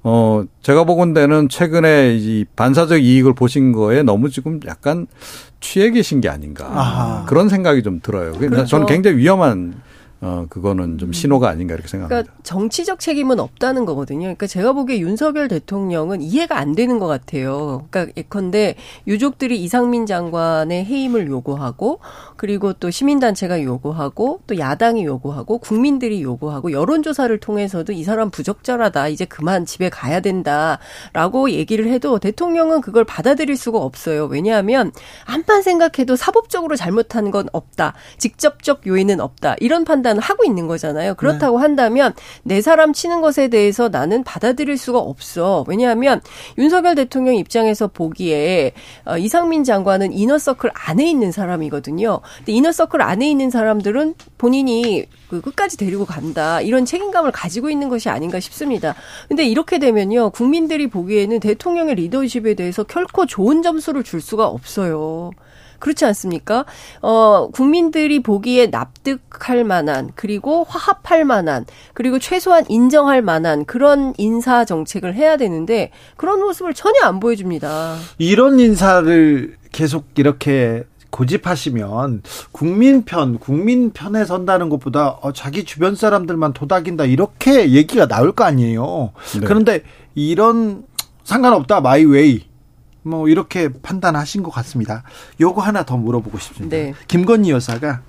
어, 0.02 0.42
제가 0.62 0.82
보건대는 0.84 1.48
최근에 1.48 2.16
이 2.16 2.44
반사적 2.56 3.00
이익을 3.02 3.34
보신 3.34 3.70
거에 3.72 4.02
너무 4.02 4.28
지금 4.30 4.58
약간 4.66 5.06
취해 5.60 5.90
계신 5.90 6.20
게 6.20 6.28
아닌가. 6.28 6.66
아하. 6.72 7.24
그런 7.26 7.48
생각이 7.48 7.82
좀 7.84 8.00
들어요. 8.02 8.32
그러니까 8.32 8.48
그렇죠. 8.50 8.66
저는 8.70 8.86
굉장히 8.86 9.16
위험한 9.18 9.74
어, 10.20 10.46
그거는 10.48 10.98
좀 10.98 11.12
신호가 11.12 11.48
아닌가 11.48 11.74
이렇게 11.74 11.86
생각합니다. 11.86 12.22
그러니까 12.22 12.42
정치적 12.42 12.98
책임은 12.98 13.38
없다는 13.38 13.84
거거든요. 13.84 14.22
그러니까 14.22 14.48
제가 14.48 14.72
보기에 14.72 14.98
윤석열 14.98 15.46
대통령은 15.46 16.20
이해가 16.20 16.58
안 16.58 16.74
되는 16.74 16.98
것 16.98 17.06
같아요. 17.06 17.86
그러니까 17.88 18.12
예컨대 18.16 18.74
유족들이 19.06 19.62
이상민 19.62 20.06
장관의 20.06 20.84
해임을 20.86 21.28
요구하고 21.28 22.00
그리고 22.36 22.72
또 22.72 22.90
시민단체가 22.90 23.62
요구하고 23.62 24.40
또 24.48 24.58
야당이 24.58 25.04
요구하고 25.04 25.58
국민들이 25.58 26.20
요구하고 26.22 26.72
여론조사를 26.72 27.38
통해서도 27.38 27.92
이 27.92 28.02
사람 28.02 28.30
부적절하다. 28.30 29.08
이제 29.08 29.24
그만 29.24 29.66
집에 29.66 29.88
가야 29.88 30.18
된다라고 30.18 31.50
얘기를 31.50 31.86
해도 31.88 32.18
대통령은 32.18 32.80
그걸 32.80 33.04
받아들일 33.04 33.56
수가 33.56 33.78
없어요. 33.78 34.24
왜냐하면 34.26 34.90
암만 35.26 35.62
생각해도 35.62 36.16
사법적으로 36.16 36.74
잘못한 36.74 37.30
건 37.30 37.48
없다. 37.52 37.94
직접적 38.18 38.84
요인은 38.86 39.20
없다. 39.20 39.54
이런 39.60 39.84
판단 39.84 40.07
을 40.16 40.22
하고 40.22 40.44
있는 40.44 40.66
거잖아요. 40.66 41.14
그렇다고 41.14 41.58
한다면 41.58 42.14
내 42.42 42.60
사람 42.60 42.92
치는 42.92 43.20
것에 43.20 43.48
대해서 43.48 43.88
나는 43.88 44.24
받아들일 44.24 44.78
수가 44.78 44.98
없어. 44.98 45.64
왜냐하면 45.68 46.20
윤석열 46.56 46.94
대통령 46.94 47.34
입장에서 47.34 47.88
보기에 47.88 48.72
어, 49.04 49.18
이상민 49.18 49.64
장관은 49.64 50.12
이너서클 50.12 50.70
안에 50.72 51.08
있는 51.08 51.32
사람이거든요. 51.32 52.20
근데 52.38 52.52
이너서클 52.52 53.02
안에 53.02 53.28
있는 53.28 53.50
사람들은 53.50 54.14
본인이 54.38 55.06
그 55.28 55.40
끝까지 55.40 55.76
데리고 55.76 56.04
간다. 56.04 56.60
이런 56.60 56.84
책임감을 56.84 57.32
가지고 57.32 57.70
있는 57.70 57.88
것이 57.88 58.08
아닌가 58.08 58.40
싶습니다. 58.40 58.94
근데 59.28 59.44
이렇게 59.44 59.78
되면요. 59.78 60.30
국민들이 60.30 60.88
보기에는 60.88 61.40
대통령의 61.40 61.96
리더십에 61.96 62.54
대해서 62.54 62.82
결코 62.84 63.26
좋은 63.26 63.62
점수를 63.62 64.04
줄 64.04 64.20
수가 64.20 64.46
없어요. 64.46 65.32
그렇지 65.78 66.04
않습니까? 66.04 66.64
어, 67.02 67.48
국민들이 67.52 68.22
보기에 68.22 68.66
납득할 68.66 69.64
만한, 69.64 70.10
그리고 70.14 70.64
화합할 70.68 71.24
만한, 71.24 71.64
그리고 71.94 72.18
최소한 72.18 72.64
인정할 72.68 73.22
만한 73.22 73.64
그런 73.64 74.14
인사 74.18 74.64
정책을 74.64 75.14
해야 75.14 75.36
되는데, 75.36 75.90
그런 76.16 76.40
모습을 76.40 76.74
전혀 76.74 77.04
안 77.04 77.20
보여줍니다. 77.20 77.96
이런 78.18 78.58
인사를 78.58 79.56
계속 79.72 80.06
이렇게 80.16 80.84
고집하시면 81.10 82.22
국민 82.52 83.04
편, 83.04 83.38
국민 83.38 83.90
편에 83.90 84.24
선다는 84.24 84.68
것보다 84.68 85.18
어, 85.22 85.32
자기 85.32 85.64
주변 85.64 85.94
사람들만 85.94 86.52
도닥인다 86.52 87.04
이렇게 87.04 87.70
얘기가 87.70 88.06
나올 88.06 88.32
거 88.32 88.44
아니에요. 88.44 89.12
네. 89.40 89.46
그런데 89.46 89.82
이런 90.14 90.84
상관없다 91.24 91.80
마이웨이 91.80 92.47
뭐 93.08 93.28
이렇게 93.28 93.68
판단하신 93.68 94.42
것 94.42 94.50
같습니다. 94.50 95.02
요거 95.40 95.60
하나 95.62 95.84
더 95.84 95.96
물어보고 95.96 96.38
싶습니다. 96.38 96.76
네. 96.76 96.94
김건희 97.08 97.50
여사가 97.50 98.02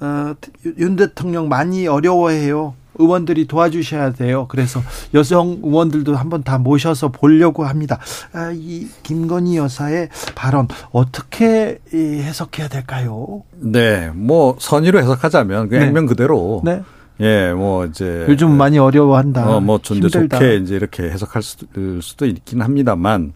어, 0.00 0.34
윤 0.78 0.96
대통령 0.96 1.48
많이 1.48 1.86
어려워해요. 1.86 2.74
의원들이 2.98 3.46
도와주셔야 3.46 4.12
돼요. 4.12 4.46
그래서 4.48 4.82
여성 5.14 5.60
의원들도 5.62 6.14
한번 6.16 6.42
다 6.42 6.58
모셔서 6.58 7.08
보려고 7.08 7.64
합니다. 7.64 7.98
아, 8.32 8.52
이 8.54 8.88
김건희 9.02 9.56
여사의 9.56 10.10
발언 10.34 10.68
어떻게 10.90 11.78
이, 11.94 11.96
해석해야 11.96 12.68
될까요? 12.68 13.42
네, 13.52 14.10
뭐 14.14 14.56
선의로 14.58 14.98
해석하자면 14.98 15.70
그 15.70 15.76
네. 15.76 15.86
액면 15.86 16.06
그대로 16.06 16.60
네. 16.64 16.82
예, 17.20 17.52
뭐 17.52 17.84
이제 17.84 18.24
요즘 18.28 18.50
많이 18.56 18.78
어려워한다. 18.78 19.48
어, 19.48 19.60
뭐, 19.60 19.78
힘들다. 19.82 20.38
좋게 20.38 20.56
이제 20.56 20.74
이렇게 20.74 21.02
해석할 21.02 21.42
수도, 21.42 22.00
수도 22.00 22.24
있긴 22.24 22.62
합니다만, 22.62 23.34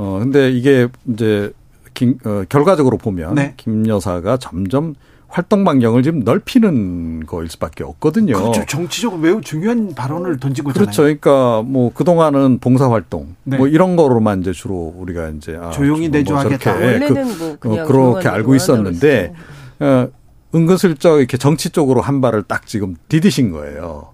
어, 0.00 0.18
근데 0.18 0.50
이게 0.50 0.88
이제, 1.06 1.52
김, 1.92 2.18
어, 2.24 2.44
결과적으로 2.48 2.96
보면, 2.96 3.34
네. 3.34 3.52
김 3.58 3.86
여사가 3.86 4.38
점점 4.38 4.94
활동 5.28 5.62
반경을 5.62 6.02
지금 6.02 6.20
넓히는 6.20 7.26
거일 7.26 7.48
수밖에 7.50 7.84
없거든요. 7.84 8.34
그렇죠. 8.34 8.64
정치적으로 8.66 9.20
매우 9.20 9.40
중요한 9.40 9.94
발언을 9.94 10.40
던지고 10.40 10.70
있잖아요. 10.70 10.86
그렇죠. 10.86 11.02
그러니까 11.02 11.62
뭐 11.62 11.92
그동안은 11.92 12.58
봉사 12.58 12.90
활동 12.90 13.36
네. 13.44 13.56
뭐 13.56 13.68
이런 13.68 13.94
거로만 13.94 14.40
이제 14.40 14.52
주로 14.52 14.92
우리가 14.96 15.28
이제 15.28 15.56
아, 15.60 15.70
조용히 15.70 16.08
뭐 16.08 16.18
내조하겠다. 16.18 16.72
원래는 16.72 17.38
뭐 17.38 17.52
어, 17.52 17.56
그냥 17.60 17.86
그렇게 17.86 18.22
조용한 18.22 18.26
알고 18.26 18.54
있었는데 18.56 19.32
어, 19.78 20.08
은근슬쩍 20.52 21.18
이렇게 21.18 21.36
정치 21.36 21.70
쪽으로 21.70 22.00
한 22.00 22.20
발을 22.20 22.42
딱 22.42 22.66
지금 22.66 22.96
디디신 23.08 23.52
거예요. 23.52 24.08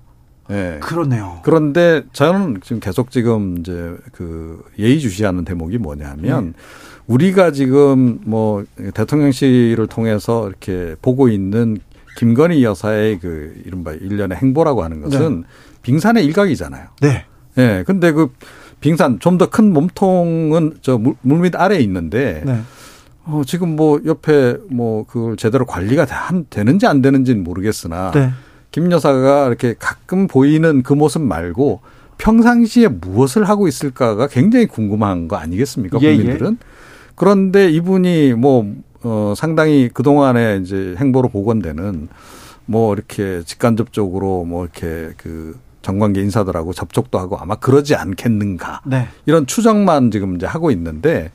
예. 0.51 0.79
그러네요. 0.81 1.41
그런데 1.43 2.03
저는 2.13 2.59
지금 2.63 2.81
계속 2.81 3.11
지금 3.11 3.59
이제 3.59 3.95
그 4.13 4.63
예의주시하는 4.79 5.45
대목이 5.45 5.79
뭐냐면 5.79 6.55
우리가 7.07 7.51
지금 7.53 8.21
뭐 8.25 8.65
대통령실을 8.95 9.87
통해서 9.87 10.49
이렇게 10.49 10.97
보고 11.03 11.29
있는 11.29 11.79
김건희 12.19 12.65
여사의 12.65 13.19
그 13.21 13.55
이른바 13.65 13.93
일련의 13.93 14.39
행보라고 14.39 14.83
하는 14.83 15.01
것은 15.03 15.45
빙산의 15.83 16.25
일각이잖아요. 16.27 16.87
네. 17.01 17.25
예. 17.59 17.85
근데 17.87 18.13
그 18.13 18.29
빙산 18.81 19.19
좀 19.21 19.39
더 19.39 19.47
큰 19.47 19.73
몸통은 19.73 20.79
저 20.83 21.01
물밑 21.23 21.57
아래에 21.57 21.81
있는데 21.81 22.43
네. 22.45 22.61
어, 23.25 23.43
지금 23.47 23.75
뭐 23.77 24.01
옆에 24.05 24.57
뭐 24.71 25.05
그걸 25.07 25.37
제대로 25.37 25.65
관리가 25.67 26.07
한, 26.09 26.47
되는지 26.51 26.87
안 26.87 27.03
되는지는 27.03 27.43
모르겠으나 27.43 28.11
네. 28.13 28.31
김 28.77 28.93
여사가 28.93 29.47
이렇게 29.47 29.75
가끔 29.79 30.27
보이는 30.27 30.83
그 30.83 30.93
모습 30.93 31.23
말고 31.23 31.81
평상시에 32.19 32.89
무엇을 32.89 33.49
하고 33.49 33.69
있을까가 33.69 34.27
굉장히 34.27 34.67
궁금한 34.67 35.29
거 35.29 35.37
아니겠습니까? 35.37 35.99
예, 36.03 36.09
예. 36.09 36.17
국민들은. 36.19 36.59
그런데 37.15 37.71
이분이 37.71 38.35
뭐, 38.35 38.71
어, 39.03 39.33
상당히 39.35 39.89
그동안에 39.89 40.61
이제 40.63 40.95
행보로 40.99 41.31
복원되는 41.31 42.09
뭐 42.67 42.93
이렇게 42.93 43.41
직간접적으로 43.47 44.45
뭐 44.45 44.65
이렇게 44.65 45.09
그 45.17 45.59
정관계 45.81 46.21
인사들하고 46.21 46.75
접촉도 46.75 47.19
하고 47.19 47.39
아마 47.39 47.55
그러지 47.55 47.95
않겠는가. 47.95 48.83
네. 48.85 49.09
이런 49.25 49.47
추정만 49.47 50.11
지금 50.11 50.37
이제 50.37 50.45
하고 50.45 50.71
있는데 50.71 51.33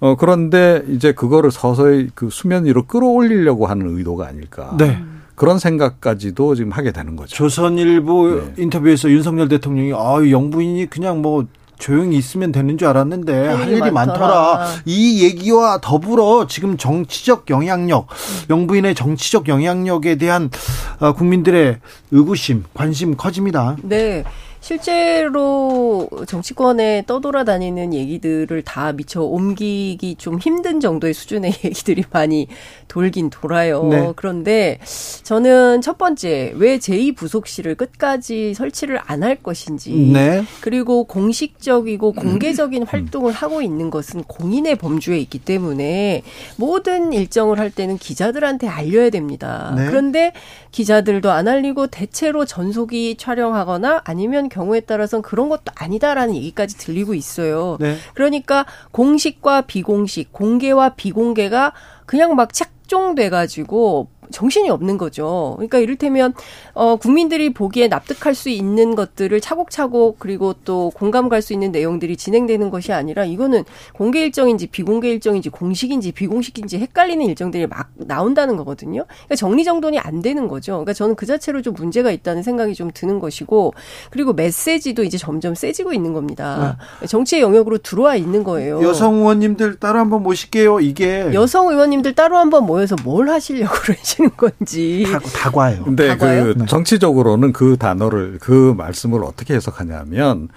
어 0.00 0.16
그런데 0.16 0.82
이제 0.88 1.12
그거를 1.12 1.52
서서히 1.52 2.08
그 2.16 2.30
수면 2.32 2.64
위로 2.64 2.86
끌어올리려고 2.86 3.68
하는 3.68 3.96
의도가 3.96 4.26
아닐까. 4.26 4.74
네. 4.76 5.00
그런 5.40 5.58
생각까지도 5.58 6.54
지금 6.54 6.70
하게 6.70 6.92
되는 6.92 7.16
거죠. 7.16 7.34
조선일보 7.34 8.28
네. 8.28 8.54
인터뷰에서 8.58 9.08
윤석열 9.08 9.48
대통령이 9.48 9.94
아, 9.94 10.18
영부인이 10.30 10.84
그냥 10.90 11.22
뭐 11.22 11.46
조용히 11.78 12.18
있으면 12.18 12.52
되는 12.52 12.76
줄 12.76 12.86
알았는데 12.88 13.46
할 13.48 13.68
일이 13.70 13.80
많더라. 13.80 14.04
많더라. 14.18 14.66
이 14.84 15.24
얘기와 15.24 15.78
더불어 15.80 16.46
지금 16.46 16.76
정치적 16.76 17.48
영향력, 17.48 18.08
영부인의 18.50 18.94
정치적 18.94 19.48
영향력에 19.48 20.16
대한 20.16 20.50
어, 20.98 21.14
국민들의 21.14 21.78
의구심, 22.10 22.64
관심 22.74 23.16
커집니다. 23.16 23.76
네. 23.82 24.24
실제로 24.60 26.08
정치권에 26.26 27.04
떠돌아다니는 27.06 27.94
얘기들을 27.94 28.62
다 28.62 28.92
미처 28.92 29.22
옮기기 29.22 30.16
좀 30.16 30.38
힘든 30.38 30.80
정도의 30.80 31.14
수준의 31.14 31.52
얘기들이 31.64 32.04
많이 32.10 32.46
돌긴 32.88 33.30
돌아요. 33.30 33.84
네. 33.84 34.12
그런데 34.16 34.78
저는 35.22 35.80
첫 35.80 35.96
번째, 35.96 36.52
왜 36.56 36.78
제2부속실을 36.78 37.76
끝까지 37.76 38.54
설치를 38.54 38.98
안 39.06 39.20
할 39.20 39.36
것인지. 39.36 39.92
네. 39.92 40.42
그리고 40.62 41.04
공식적이고 41.04 42.12
공개적인 42.12 42.84
활동을 42.84 43.32
하고 43.32 43.60
있는 43.60 43.90
것은 43.90 44.22
공인의 44.22 44.76
범주에 44.76 45.18
있기 45.18 45.38
때문에 45.40 46.22
모든 46.56 47.12
일정을 47.12 47.58
할 47.58 47.70
때는 47.70 47.98
기자들한테 47.98 48.66
알려야 48.66 49.10
됩니다. 49.10 49.74
네. 49.76 49.84
그런데 49.86 50.32
기자들도 50.72 51.30
안 51.30 51.48
알리고 51.48 51.88
대체로 51.88 52.46
전속이 52.46 53.16
촬영하거나 53.18 54.00
아니면 54.04 54.48
경우에 54.50 54.80
따라서는 54.80 55.22
그런 55.22 55.48
것도 55.48 55.72
아니다라는 55.74 56.34
얘기까지 56.34 56.76
들리고 56.76 57.14
있어요. 57.14 57.78
네. 57.80 57.96
그러니까 58.12 58.66
공식과 58.92 59.62
비공식, 59.62 60.32
공개와 60.32 60.90
비공개가 60.90 61.72
그냥 62.04 62.36
막 62.36 62.52
착종돼 62.52 63.30
가지고 63.30 64.08
정신이 64.30 64.70
없는 64.70 64.98
거죠. 64.98 65.54
그러니까 65.56 65.78
이를테면 65.78 66.32
어 66.74 66.96
국민들이 66.96 67.52
보기에 67.52 67.88
납득할 67.88 68.34
수 68.34 68.48
있는 68.48 68.94
것들을 68.94 69.40
차곡차곡 69.40 70.18
그리고 70.18 70.54
또 70.64 70.90
공감 70.94 71.28
갈 71.28 71.40
수 71.40 71.52
있는 71.52 71.72
내용들이 71.72 72.16
진행되는 72.16 72.70
것이 72.70 72.92
아니라 72.92 73.24
이거는 73.24 73.64
공개 73.94 74.20
일정인지 74.22 74.68
비공개 74.68 75.10
일정인지 75.10 75.48
공식인지 75.48 76.12
비공식인지 76.12 76.78
헷갈리는 76.78 77.24
일정들이 77.24 77.66
막 77.66 77.88
나온다는 77.96 78.56
거거든요. 78.56 79.04
그러니까 79.06 79.36
정리정돈이 79.36 79.98
안 79.98 80.22
되는 80.22 80.48
거죠. 80.48 80.72
그러니까 80.72 80.92
저는 80.92 81.14
그 81.14 81.26
자체로 81.26 81.62
좀 81.62 81.74
문제가 81.74 82.10
있다는 82.10 82.42
생각이 82.42 82.74
좀 82.74 82.90
드는 82.92 83.18
것이고 83.18 83.72
그리고 84.10 84.32
메시지도 84.32 85.02
이제 85.02 85.18
점점 85.18 85.54
세지고 85.54 85.92
있는 85.92 86.12
겁니다. 86.12 86.78
정치의 87.06 87.42
영역으로 87.42 87.78
들어와 87.78 88.16
있는 88.16 88.44
거예요. 88.44 88.80
네. 88.80 88.86
여성 88.86 89.16
의원님들 89.16 89.76
따로 89.76 89.98
한번 89.98 90.22
모실게요. 90.22 90.80
이게 90.80 91.30
여성 91.32 91.68
의원님들 91.68 92.14
따로 92.14 92.36
한번 92.36 92.66
모여서 92.66 92.96
뭘 93.04 93.30
하시려고 93.30 93.74
그러 93.80 93.94
시는 94.20 94.30
건지. 94.36 95.06
다, 95.10 95.18
다과예요. 95.18 95.84
근데 95.84 96.08
다과요? 96.08 96.54
그 96.54 96.66
정치적으로는 96.66 97.52
그 97.52 97.76
단어를 97.78 98.38
그 98.40 98.74
말씀을 98.76 99.24
어떻게 99.24 99.54
해석하냐면 99.54 100.48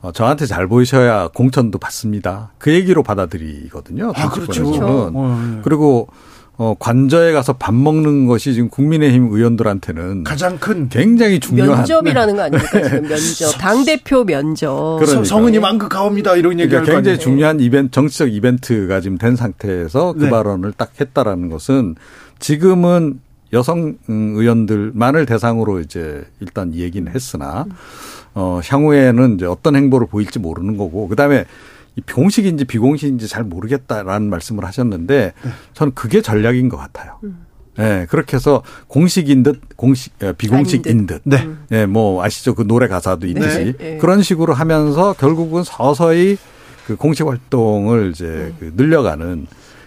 어, 0.00 0.12
저한테 0.12 0.46
잘 0.46 0.66
보이셔야 0.66 1.28
공천도 1.28 1.78
받습니다. 1.78 2.52
그 2.58 2.72
얘기로 2.72 3.02
받아들이거든요. 3.02 4.12
아, 4.14 4.28
그렇죠. 4.30 5.10
네. 5.12 5.60
그리고 5.62 6.08
어, 6.56 6.74
관저에 6.78 7.32
가서 7.32 7.54
밥 7.54 7.74
먹는 7.74 8.26
것이 8.26 8.54
지금 8.54 8.68
국민의힘 8.68 9.28
의원들한테는 9.32 10.22
가장 10.22 10.56
큰 10.58 10.88
굉장히 10.88 11.40
중요한 11.40 11.78
면접이라는 11.78 12.36
거 12.36 12.42
아닙니까 12.42 12.82
지금 12.82 13.08
면접 13.08 13.50
당 13.58 13.84
대표 13.84 14.24
면접. 14.24 14.98
그러니까요. 15.00 15.24
성은이 15.24 15.58
만극하옵니다. 15.58 16.36
이런 16.36 16.60
얘기를 16.60 16.82
그러니까 16.82 16.92
굉장히 16.92 17.02
거 17.02 17.10
아니에요. 17.10 17.18
중요한 17.18 17.60
이벤트, 17.60 17.90
정치적 17.90 18.32
이벤트가 18.32 19.00
지금 19.00 19.18
된 19.18 19.34
상태에서 19.34 20.12
그 20.12 20.24
네. 20.24 20.30
발언을 20.30 20.72
딱 20.76 20.92
했다라는 21.00 21.48
것은 21.48 21.96
지금은 22.38 23.20
여성 23.52 23.96
음, 24.08 24.34
의원들만을 24.36 25.26
대상으로 25.26 25.80
이제 25.80 26.24
일단 26.40 26.72
이 26.74 26.80
얘기는 26.80 27.10
했으나 27.12 27.66
어 28.34 28.60
향후에는 28.64 29.36
이제 29.36 29.46
어떤 29.46 29.76
행보를 29.76 30.08
보일지 30.08 30.38
모르는 30.38 30.76
거고 30.76 31.08
그다음에 31.08 31.44
이 31.96 32.00
공식인지 32.00 32.64
비공식인지 32.64 33.28
잘 33.28 33.44
모르겠다라는 33.44 34.28
말씀을 34.28 34.64
하셨는데 34.64 35.32
저는 35.74 35.94
그게 35.94 36.20
전략인 36.20 36.68
것 36.68 36.76
같아요. 36.76 37.20
예, 37.78 38.06
그렇게 38.08 38.36
해서 38.36 38.62
공식인 38.86 39.42
듯 39.42 39.60
공식 39.76 40.12
예, 40.22 40.32
비공식인 40.32 41.06
듯. 41.06 41.22
네. 41.24 41.48
예, 41.72 41.86
뭐 41.86 42.22
아시죠? 42.22 42.54
그 42.54 42.66
노래 42.66 42.88
가사도 42.88 43.26
있듯이 43.26 43.74
네. 43.78 43.98
그런 43.98 44.22
식으로 44.22 44.54
하면서 44.54 45.12
결국은 45.12 45.62
서서히 45.64 46.36
그 46.86 46.96
공식 46.96 47.26
활동을 47.26 48.10
이제 48.10 48.52
그 48.58 48.72
늘려가는 48.76 49.46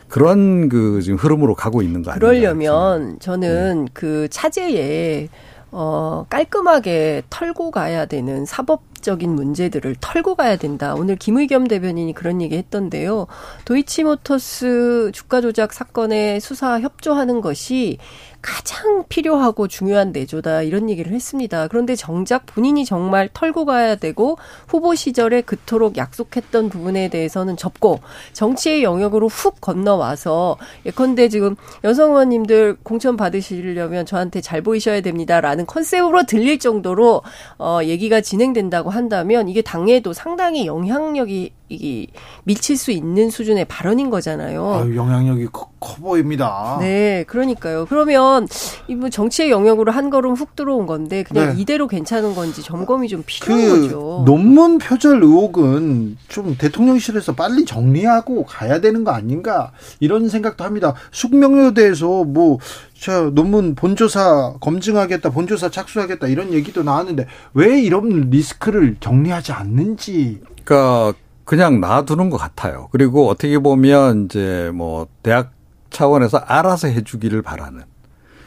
그런 0.09 0.69
그 0.69 1.01
지금 1.01 1.17
흐름으로 1.17 1.55
가고 1.55 1.81
있는 1.81 2.01
거 2.03 2.11
아니에요? 2.11 2.19
그러려면 2.19 3.19
저는 3.19 3.85
네. 3.85 3.91
그 3.93 4.27
차제에 4.29 5.29
어 5.71 6.25
깔끔하게 6.29 7.23
털고 7.29 7.71
가야 7.71 8.05
되는 8.05 8.45
사법적인 8.45 9.29
문제들을 9.29 9.97
털고 9.99 10.35
가야 10.35 10.55
된다. 10.55 10.95
오늘 10.95 11.17
김의겸 11.17 11.67
대변인이 11.67 12.13
그런 12.13 12.41
얘기 12.41 12.55
했던데요. 12.55 13.27
도이치모터스 13.65 15.11
주가 15.13 15.41
조작 15.41 15.73
사건에 15.73 16.39
수사 16.39 16.79
협조하는 16.79 17.41
것이 17.41 17.97
가장 18.41 19.03
필요하고 19.09 19.67
중요한 19.67 20.11
내조다 20.11 20.61
이런 20.61 20.89
얘기를 20.89 21.11
했습니다. 21.11 21.67
그런데 21.67 21.95
정작 21.95 22.45
본인이 22.45 22.85
정말 22.85 23.29
털고 23.33 23.65
가야 23.65 23.95
되고 23.95 24.37
후보 24.67 24.95
시절에 24.95 25.41
그토록 25.41 25.97
약속했던 25.97 26.69
부분에 26.69 27.09
대해서는 27.09 27.57
접고 27.57 27.99
정치의 28.33 28.83
영역으로 28.83 29.27
훅 29.27 29.59
건너와서 29.61 30.57
예컨대 30.85 31.29
지금 31.29 31.55
여성 31.83 32.11
의원님들 32.11 32.77
공천 32.83 33.17
받으시려면 33.17 34.05
저한테 34.05 34.41
잘 34.41 34.61
보이셔야 34.61 35.01
됩니다라는 35.01 35.65
컨셉으로 35.65 36.25
들릴 36.25 36.59
정도로 36.59 37.23
어 37.57 37.79
얘기가 37.83 38.21
진행된다고 38.21 38.89
한다면 38.89 39.49
이게 39.49 39.61
당에도 39.61 40.13
상당히 40.13 40.67
영향력이 40.67 41.56
이 41.69 42.07
미칠 42.43 42.77
수 42.77 42.91
있는 42.91 43.29
수준의 43.29 43.65
발언인 43.65 44.09
거잖아요. 44.09 44.73
아유, 44.75 44.95
영향력이 44.95 45.47
커, 45.51 45.69
커 45.79 45.95
보입니다. 45.95 46.77
네, 46.79 47.25
그러니까요. 47.27 47.85
그러면 47.87 48.47
이뭐 48.87 49.09
정치의 49.09 49.51
영역으로 49.51 49.91
한 49.91 50.09
걸음 50.09 50.33
훅 50.33 50.55
들어온 50.55 50.85
건데 50.85 51.23
그냥 51.23 51.55
네. 51.55 51.61
이대로 51.61 51.87
괜찮은 51.87 52.35
건지 52.35 52.63
점검이 52.63 53.07
좀 53.09 53.23
필요한 53.25 53.65
그 53.65 53.81
거죠. 53.81 54.23
논문 54.25 54.77
표절 54.77 55.21
의혹은 55.23 56.17
좀 56.27 56.55
대통령실에서 56.57 57.35
빨리 57.35 57.65
정리하고 57.65 58.45
가야 58.45 58.79
되는 58.79 59.03
거 59.03 59.11
아닌가 59.11 59.71
이런 59.99 60.29
생각도 60.29 60.63
합니다. 60.63 60.93
숙명여대에서 61.11 62.23
뭐 62.23 62.59
저 62.99 63.29
논문 63.29 63.75
본조사 63.75 64.55
검증하겠다, 64.59 65.29
본조사 65.29 65.69
착수하겠다 65.69 66.27
이런 66.27 66.53
얘기도 66.53 66.83
나왔는데 66.83 67.27
왜 67.53 67.81
이런 67.81 68.29
리스크를 68.29 68.97
정리하지 68.99 69.51
않는지 69.51 70.41
그러니까 70.63 71.13
그냥 71.47 71.79
놔두는 71.79 72.29
것 72.29 72.35
같아요. 72.35 72.89
그리고 72.91 73.29
어떻게 73.29 73.57
보면 73.57 74.25
이제 74.25 74.69
뭐 74.75 75.07
대학 75.23 75.53
차원에서 75.89 76.39
알아서 76.39 76.89
해주기를 76.89 77.41
바라는. 77.41 77.83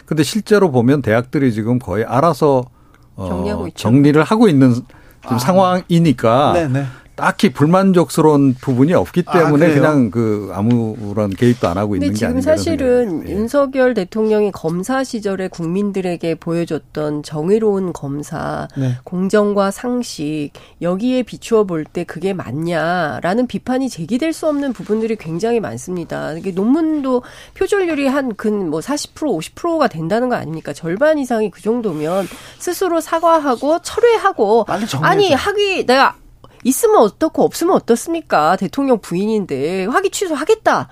근데 0.05 0.23
실제로 0.23 0.71
보면 0.71 1.01
대학들이 1.01 1.53
지금 1.55 1.79
거의 1.79 2.05
알아서 2.05 2.63
어. 3.17 3.67
정리를 3.75 4.23
하고 4.23 4.49
있는 4.49 4.75
지금 5.23 5.39
상황이니까 5.39 6.53
네네. 6.53 6.87
딱히 7.21 7.53
불만족스러운 7.53 8.55
부분이 8.61 8.95
없기 8.95 9.25
아, 9.27 9.33
때문에 9.33 9.69
그래요? 9.69 9.81
그냥 9.83 10.11
그 10.11 10.51
아무런 10.55 11.31
개입도 11.31 11.69
안 11.69 11.77
하고 11.79 11.95
있는 11.97 12.09
게 12.09 12.15
지금 12.15 12.29
아닌가 12.35 12.51
이런 12.51 12.57
사실은. 12.57 13.29
예. 13.29 13.33
윤석열 13.33 13.95
대통령이 13.95 14.51
검사 14.53 15.05
시절에 15.05 15.49
국민들에게 15.49 16.35
보여줬던 16.37 17.23
정의로운 17.23 17.93
검사, 17.93 18.69
네. 18.77 18.97
공정과 19.05 19.71
상식 19.71 20.51
여기에 20.83 21.23
비추어 21.25 21.65
볼 21.65 21.85
때 21.93 22.05
그게 22.05 22.33
맞냐라는 22.33 23.47
비판이 23.47 23.89
제기될 23.89 24.33
수 24.33 24.47
없는 24.47 24.73
부분들이 24.73 25.17
굉장히 25.17 25.61
많습니다. 25.61 26.33
이게 26.35 26.51
논문도 26.53 27.23
표절률이 27.55 28.07
한 28.07 28.31
근 28.37 28.71
뭐 28.71 28.81
40% 28.81 29.55
50%가 29.55 29.89
된다는 29.89 30.29
거 30.29 30.37
아닙니까? 30.37 30.73
절반 30.73 31.19
이상이 31.19 31.51
그 31.51 31.61
정도면 31.63 32.27
스스로 32.59 33.01
사과하고 33.01 33.81
철회하고. 33.83 34.67
아니 35.03 35.33
학위 35.33 35.85
내가 35.87 36.15
있으면 36.65 37.01
어떻고 37.01 37.43
없으면 37.45 37.75
어떻습니까? 37.75 38.57
대통령 38.57 39.01
부인인데 39.01 39.87
학위 39.87 40.11
취소하겠다. 40.11 40.89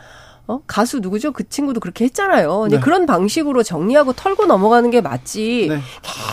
어? 0.51 0.63
가수 0.67 1.01
누구죠? 1.01 1.33
그 1.33 1.47
친구도 1.47 1.79
그렇게 1.79 2.07
했잖아요. 2.07 2.61
근데 2.61 2.77
네. 2.77 2.83
그런 2.83 3.05
방식으로 3.05 3.63
정리하고 3.63 4.15
털고 4.15 4.47
넘어가는 4.47 4.91
게 4.91 5.03
맞지. 5.03 5.67
네. 5.69 5.79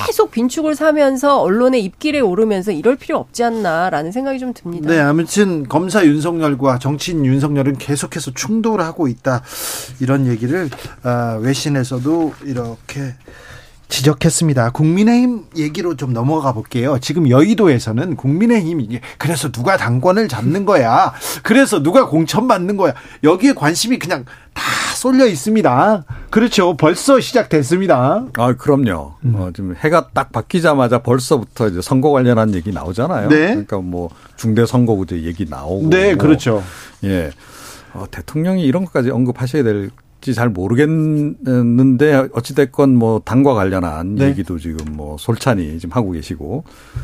계속 0.08 0.32
빈축을 0.32 0.74
사면서 0.76 1.42
언론의 1.42 1.84
입길에 1.84 2.22
오르면서 2.22 2.72
이럴 2.72 2.96
필요 2.96 3.18
없지 3.18 3.44
않나라는 3.44 4.14
생각이 4.14 4.40
좀 4.40 4.54
듭니다. 4.54 4.90
네, 4.90 5.00
아무튼 5.00 5.68
검사 5.68 6.06
윤석열과 6.06 6.80
정치인 6.80 7.26
윤석열은 7.26 7.78
계속해서 7.78 8.32
충돌하고 8.34 9.10
있다. 9.10 9.44
이런 10.00 10.28
얘기를 10.28 10.70
아, 11.04 11.38
외신에서도 11.42 12.36
이렇게 12.46 13.16
지적했습니다. 13.96 14.72
국민의힘 14.72 15.46
얘기로 15.56 15.96
좀 15.96 16.12
넘어가 16.12 16.52
볼게요. 16.52 16.98
지금 17.00 17.30
여의도에서는 17.30 18.18
국민의힘이 18.18 19.00
그래서 19.18 19.52
누가 19.52 19.78
당권을 19.78 20.28
잡는 20.28 20.66
거야. 20.66 21.14
그래서 21.44 21.82
누가 21.82 22.06
공천 22.06 22.50
받는 22.50 22.76
거야. 22.76 22.94
여기에 23.24 23.54
관심이 23.54 23.98
그냥 23.98 24.26
다 24.54 24.64
쏠려 24.96 25.26
있습니다. 25.26 26.04
그렇죠. 26.30 26.76
벌써 26.76 27.22
시작됐습니다. 27.22 28.26
아, 28.38 28.54
그럼요. 28.54 29.14
음. 29.24 29.36
어, 29.36 29.52
지금 29.56 29.76
해가 29.78 30.10
딱 30.14 30.34
바뀌자마자 30.34 31.00
벌써부터 31.00 31.70
이제 31.70 31.82
선거 31.82 32.12
관련한 32.12 32.54
얘기 32.54 32.72
나오잖아요. 32.74 33.30
네. 33.30 33.48
그러니까 33.48 33.78
뭐 33.78 34.10
중대 34.36 34.66
선거구제 34.66 35.24
얘기 35.24 35.46
나오고. 35.46 35.90
네, 35.90 36.16
그렇죠. 36.16 36.62
예. 37.06 37.32
어, 37.94 38.06
대통령이 38.12 38.64
이런 38.64 38.84
것까지 38.84 39.10
언급하셔야 39.10 39.64
될 39.64 39.90
잘 40.34 40.50
모르겠는데 40.50 42.30
어찌됐건 42.34 42.96
뭐 42.96 43.22
당과 43.24 43.54
관련한 43.54 44.16
네. 44.16 44.26
얘기도 44.28 44.58
지금 44.58 44.94
뭐 44.94 45.18
솔찬히 45.20 45.80
지금 45.80 45.96
하고 45.96 46.12
계시고 46.12 46.64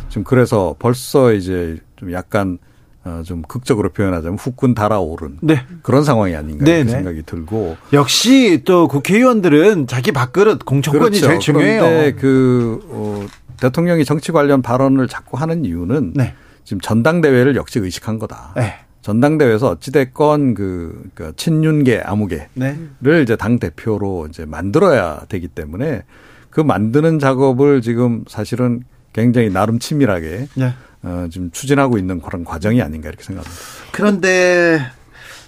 지금 0.10 0.24
그래서 0.24 0.76
벌써 0.80 1.34
이제 1.34 1.78
좀 1.96 2.12
약간 2.14 2.58
어, 3.04 3.24
좀 3.26 3.42
극적으로 3.42 3.90
표현하자면 3.90 4.38
후끈 4.38 4.76
달아오른 4.76 5.40
네. 5.42 5.66
그런 5.82 6.04
상황이 6.04 6.36
아닌가 6.36 6.66
네, 6.66 6.84
네. 6.84 6.92
생각이 6.92 7.24
들고 7.24 7.76
역시 7.94 8.62
또 8.64 8.88
국회의원들은 8.88 9.88
자기 9.88 10.12
밥그릇 10.12 10.66
공천권이 10.66 11.20
그렇죠. 11.20 11.28
제일 11.28 11.40
중요해요. 11.40 11.82
그런데 11.82 12.12
그 12.14 12.80
어, 12.90 13.26
대통령이 13.60 14.06
정치 14.06 14.32
관련 14.32 14.62
발언을 14.62 15.08
자꾸 15.08 15.38
하는 15.38 15.66
이유는 15.66 16.14
네. 16.16 16.36
지금 16.64 16.80
전당대회를 16.80 17.56
역시 17.56 17.80
의식한 17.80 18.20
거다. 18.20 18.54
네. 19.02 19.06
전당대회에서 19.06 19.70
어찌됐건 19.70 20.54
그, 20.54 21.10
그 21.14 21.34
친윤계 21.36 22.02
아무개를 22.06 22.48
네. 22.54 23.22
이제 23.24 23.36
당 23.36 23.60
대표로 23.60 24.28
이제 24.30 24.46
만들어야 24.46 25.26
되기 25.28 25.48
때문에 25.48 26.04
그 26.50 26.62
만드는 26.62 27.20
작업을 27.20 27.82
지금 27.82 28.24
사실은 28.28 28.84
굉장히 29.14 29.50
나름 29.50 29.80
치밀하게 29.80 30.48
네. 30.56 30.74
어, 31.04 31.28
지금 31.32 31.50
추진하고 31.52 31.98
있는 31.98 32.22
그런 32.22 32.44
과정이 32.44 32.82
아닌가 32.82 33.10
이렇게 33.10 33.24
생각합니다. 33.24 33.62
그런데 33.92 34.80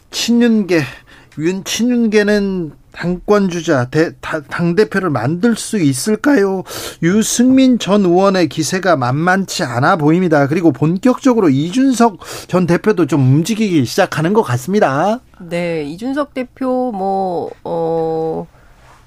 친윤계 0.10 0.82
윤 1.40 1.64
친윤계는 1.64 2.72
당권 2.94 3.50
주자 3.50 3.90
당 4.22 4.76
대표를 4.76 5.10
만들 5.10 5.56
수 5.56 5.80
있을까요? 5.80 6.64
유승민 7.02 7.80
전 7.80 8.06
의원의 8.06 8.48
기세가 8.50 8.96
만만치 8.96 9.64
않아 9.64 9.98
보입니다. 9.98 10.48
그리고 10.48 10.72
본격적으로 10.72 11.50
이준석 11.50 12.20
전 12.48 12.68
대표도 12.68 13.08
좀 13.08 13.22
움직이기 13.22 13.84
시작하는 13.86 14.34
것 14.34 14.44
같습니다. 14.44 15.20
네, 15.40 15.84
이준석 15.84 16.34
대표 16.34 16.92
뭐 16.92 17.52
어 17.64 18.48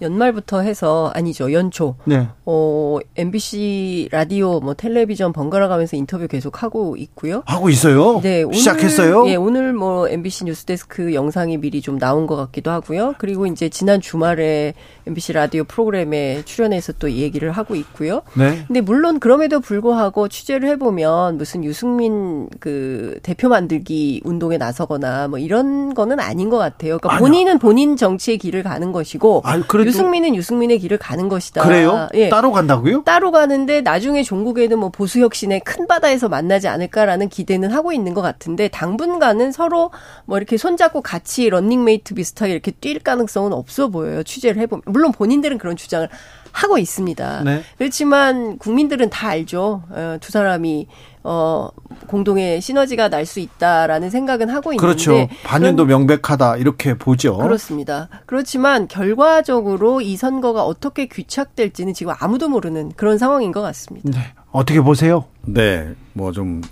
연말부터 0.03 0.61
해서 0.61 1.11
아니죠 1.15 1.53
연초 1.53 1.97
네. 2.05 2.29
어 2.45 2.99
MBC 3.17 4.09
라디오 4.13 4.61
뭐 4.61 4.75
텔레비전 4.75 5.33
번갈아 5.33 5.69
가면서 5.69 5.97
인터뷰 5.97 6.29
계속 6.29 6.63
하고 6.63 6.97
있고요. 6.97 7.43
하고 7.47 7.71
있어요? 7.71 8.21
네 8.21 8.43
오늘, 8.43 8.55
시작했어요? 8.55 9.29
예 9.29 9.37
오늘 9.37 9.73
뭐 9.73 10.09
MBC 10.09 10.45
뉴스데스크 10.45 11.15
영상이 11.15 11.59
미리 11.59 11.81
좀 11.81 11.99
나온 11.99 12.27
것 12.27 12.37
같기도 12.37 12.71
하고요. 12.71 13.15
그리고 13.19 13.47
이제 13.47 13.69
지난 13.69 14.01
주말에 14.01 14.75
MBC 15.07 15.33
라디오 15.35 15.65
프로그램에 15.65 16.43
출연해서 16.45 16.95
또 16.95 17.11
얘기를 17.11 17.51
하고 17.53 17.75
있고요. 17.77 18.23
네. 18.35 18.65
근데 18.67 18.81
물론 18.81 19.21
그럼에도 19.21 19.61
불구하고 19.61 20.29
취재를 20.29 20.69
해보면 20.71 21.39
무슨 21.39 21.65
유승민 21.65 22.49
그 22.59 23.19
대표 23.23 23.49
만들기 23.49 24.23
운동에 24.25 24.59
나서거나 24.59 25.29
뭐 25.29 25.39
이런 25.39 25.95
거는 25.95 26.19
아닌 26.19 26.51
것 26.51 26.59
같아요. 26.59 26.99
그러니까 26.99 27.19
본인은 27.19 27.59
본인 27.59 27.97
정치의 27.97 28.39
길을 28.39 28.63
가는 28.63 28.93
것이고. 28.93 29.43
아, 29.45 29.63
유승민은 29.75 30.35
유승민의 30.35 30.79
길을 30.81 30.99
가는 30.99 31.29
것이다. 31.29 31.63
그래요? 31.63 32.09
예. 32.15 32.29
따로 32.29 32.51
간다고요? 32.51 33.03
따로 33.05 33.31
가는데 33.31 33.83
나중에 33.83 34.23
종국에는 34.23 34.79
뭐 34.79 34.89
보수 34.89 35.21
혁신의 35.21 35.61
큰 35.61 35.87
바다에서 35.87 36.29
만나지 36.29 36.69
않을까라는 36.69 37.29
기대는 37.29 37.71
하고 37.71 37.93
있는 37.93 38.15
것 38.15 38.23
같은데 38.23 38.69
당분간은 38.69 39.53
서로 39.53 39.91
뭐 40.25 40.39
이렇게 40.39 40.57
손잡고 40.57 41.03
같이 41.03 41.49
런닝메이트 41.49 42.15
비슷하게 42.15 42.53
이렇게 42.53 42.73
뛸 42.73 42.99
가능성은 42.99 43.53
없어 43.53 43.89
보여요. 43.89 44.23
취재를 44.23 44.61
해보면 44.63 44.83
물론 44.97 45.13
본인들은 45.13 45.59
그런 45.59 45.77
주장을 45.77 46.09
하고 46.53 46.79
있습니다. 46.79 47.43
네. 47.45 47.63
그렇지만 47.77 48.57
국민들은 48.57 49.11
다 49.11 49.29
알죠. 49.29 49.83
어, 49.91 50.17
두 50.23 50.33
사람이 50.33 50.87
어 51.23 51.69
공동의 52.07 52.63
시너지가 52.63 53.11
날 53.11 53.27
수 53.27 53.41
있다라는 53.41 54.09
생각은 54.09 54.49
하고 54.49 54.73
있는데 54.73 54.81
그렇죠. 54.87 55.29
반연도 55.45 55.85
명백하다 55.85 56.57
이렇게 56.57 56.97
보죠. 56.97 57.37
그렇습니다. 57.37 58.09
그렇지만 58.25 58.89
결과적으로 58.89 60.01
이 60.01 60.17
선거가 60.17 60.65
어떻게 60.65 61.07
귀착될지는 61.07 61.93
지금 61.93 62.15
아무도 62.19 62.49
모르는 62.49 62.93
그런 62.97 63.19
상황인 63.19 63.53
것 63.53 63.61
같습니다. 63.61 64.09
네. 64.11 64.33
어떻게 64.53 64.81
보세요? 64.81 65.25
네. 65.45 65.93
뭐 66.15 66.33
좀 66.33 66.63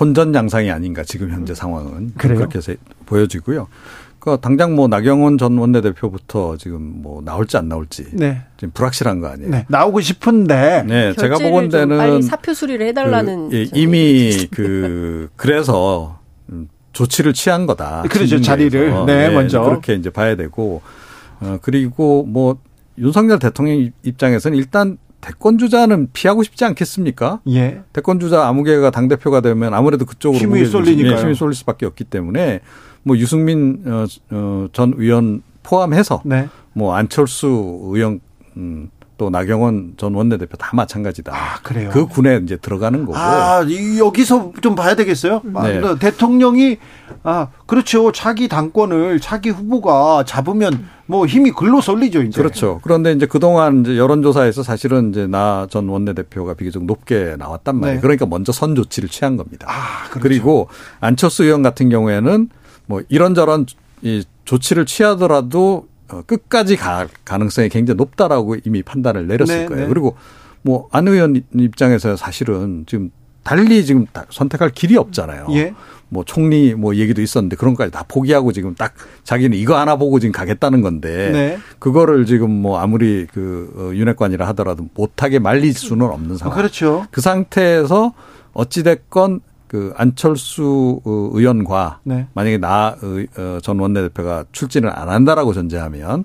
혼전 0.00 0.34
양상이 0.34 0.70
아닌가 0.72 1.02
지금 1.04 1.30
현재 1.30 1.54
상황은 1.54 2.14
그래요? 2.18 2.46
그렇게 2.48 2.58
보여지고요. 3.06 3.68
그 4.24 4.38
당장 4.40 4.74
뭐 4.74 4.88
나경원 4.88 5.36
전 5.36 5.58
원내대표부터 5.58 6.56
지금 6.56 6.80
뭐 7.02 7.20
나올지 7.22 7.58
안 7.58 7.68
나올지 7.68 8.06
네. 8.12 8.40
지금 8.56 8.72
불확실한 8.72 9.20
거 9.20 9.28
아니에요. 9.28 9.50
네. 9.50 9.66
나오고 9.68 10.00
싶은데 10.00 10.82
네, 10.88 11.12
제가 11.12 11.36
보건 11.36 11.68
데는 11.68 11.98
빨리 11.98 12.22
사표 12.22 12.54
수리를 12.54 12.86
해달라는 12.86 13.50
그, 13.50 13.56
예, 13.56 13.66
이미 13.74 14.48
그 14.50 15.28
그래서 15.36 16.20
조치를 16.94 17.34
취한 17.34 17.66
거다. 17.66 18.04
그렇죠 18.08 18.40
자리를 18.40 19.04
네, 19.04 19.28
네, 19.28 19.34
먼저 19.34 19.60
그렇게 19.60 19.92
이제 19.92 20.08
봐야 20.08 20.36
되고 20.36 20.80
어 21.40 21.58
그리고 21.60 22.24
뭐 22.24 22.56
윤석열 22.96 23.38
대통령 23.38 23.90
입장에서는 24.04 24.56
일단 24.56 24.96
대권 25.20 25.58
주자는 25.58 26.08
피하고 26.14 26.42
싶지 26.42 26.64
않겠습니까? 26.64 27.40
예. 27.48 27.82
대권 27.92 28.20
주자 28.20 28.46
아무개가 28.48 28.90
당 28.90 29.08
대표가 29.08 29.42
되면 29.42 29.74
아무래도 29.74 30.06
그쪽으로 30.06 30.40
힘이 30.40 30.64
쏠리니까 30.64 31.20
힘이 31.20 31.34
쏠릴 31.34 31.52
수밖에 31.52 31.84
없기 31.84 32.04
때문에 32.04 32.60
뭐 33.04 33.16
유승민 33.16 33.82
어, 33.86 34.06
어, 34.30 34.66
전 34.72 34.94
의원 34.96 35.42
포함해서 35.62 36.22
네. 36.24 36.48
뭐 36.72 36.94
안철수 36.94 37.46
의원 37.92 38.20
음, 38.56 38.90
또 39.16 39.30
나경원 39.30 39.94
전 39.96 40.12
원내대표 40.14 40.56
다 40.56 40.70
마찬가지다. 40.74 41.32
아, 41.32 41.60
그래요. 41.62 41.88
그 41.92 42.06
군에 42.06 42.40
이제 42.42 42.56
들어가는 42.56 43.04
거고. 43.04 43.16
아, 43.16 43.62
여기서 43.98 44.52
좀 44.60 44.74
봐야 44.74 44.96
되겠어요? 44.96 45.40
네. 45.44 45.80
아, 45.84 45.94
대통령이 45.94 46.78
아, 47.22 47.46
그렇죠. 47.66 48.10
자기 48.10 48.48
당권을 48.48 49.20
자기 49.20 49.50
후보가 49.50 50.24
잡으면 50.26 50.86
뭐 51.06 51.26
힘이 51.26 51.52
글로 51.52 51.80
쏠리죠, 51.80 52.22
이제. 52.22 52.40
그렇죠. 52.40 52.80
그런데 52.82 53.12
이제 53.12 53.24
그동안 53.26 53.82
이제 53.82 53.96
여론조사에서 53.96 54.64
사실은 54.64 55.10
이제 55.10 55.26
나 55.28 55.68
전 55.70 55.88
원내대표가 55.88 56.54
비교적 56.54 56.84
높게 56.84 57.36
나왔단 57.38 57.76
말이에요. 57.76 57.96
네. 57.98 58.00
그러니까 58.00 58.26
먼저 58.26 58.50
선 58.50 58.74
조치를 58.74 59.08
취한 59.08 59.36
겁니다. 59.36 59.68
아, 59.70 60.08
그렇죠. 60.10 60.20
그리고 60.22 60.68
안철수 61.00 61.44
의원 61.44 61.62
같은 61.62 61.88
경우에는 61.88 62.48
뭐 62.86 63.02
이런저런 63.08 63.66
이 64.02 64.24
조치를 64.44 64.86
취하더라도 64.86 65.88
어, 66.10 66.22
끝까지 66.26 66.76
갈 66.76 67.08
가능성이 67.24 67.68
굉장히 67.68 67.96
높다라고 67.96 68.56
이미 68.64 68.82
판단을 68.82 69.26
내렸을 69.26 69.60
네, 69.60 69.66
거예요. 69.66 69.82
네. 69.84 69.88
그리고 69.88 70.16
뭐 70.62 70.88
안 70.92 71.08
의원 71.08 71.42
입장에서 71.54 72.16
사실은 72.16 72.84
지금 72.86 73.10
달리 73.42 73.84
지금 73.84 74.06
선택할 74.30 74.70
길이 74.70 74.96
없잖아요. 74.96 75.46
예. 75.50 75.74
뭐 76.08 76.24
총리 76.24 76.74
뭐 76.74 76.94
얘기도 76.96 77.20
있었는데 77.20 77.56
그런 77.56 77.74
것까지 77.74 77.90
다 77.90 78.04
포기하고 78.06 78.52
지금 78.52 78.74
딱 78.74 78.94
자기는 79.24 79.56
이거 79.58 79.78
하나 79.78 79.96
보고 79.96 80.18
지금 80.20 80.32
가겠다는 80.32 80.80
건데 80.80 81.30
네. 81.32 81.58
그거를 81.78 82.24
지금 82.24 82.50
뭐 82.50 82.78
아무리 82.78 83.26
그 83.32 83.72
어, 83.76 83.94
윤핵관이라 83.94 84.46
하더라도 84.48 84.86
못하게 84.94 85.38
말릴 85.38 85.74
수는 85.74 86.06
없는 86.06 86.36
상황. 86.36 86.56
그렇죠. 86.56 87.06
그 87.10 87.20
상태에서 87.20 88.14
어찌 88.52 88.82
됐건 88.82 89.40
그 89.74 89.92
안철수 89.96 91.00
어, 91.04 91.30
의원과 91.32 91.98
네. 92.04 92.28
만약에 92.32 92.58
나전 92.58 93.26
어, 93.36 93.82
원내대표가 93.82 94.44
출진을 94.52 94.88
안 94.96 95.08
한다라고 95.08 95.52
전제하면 95.52 96.24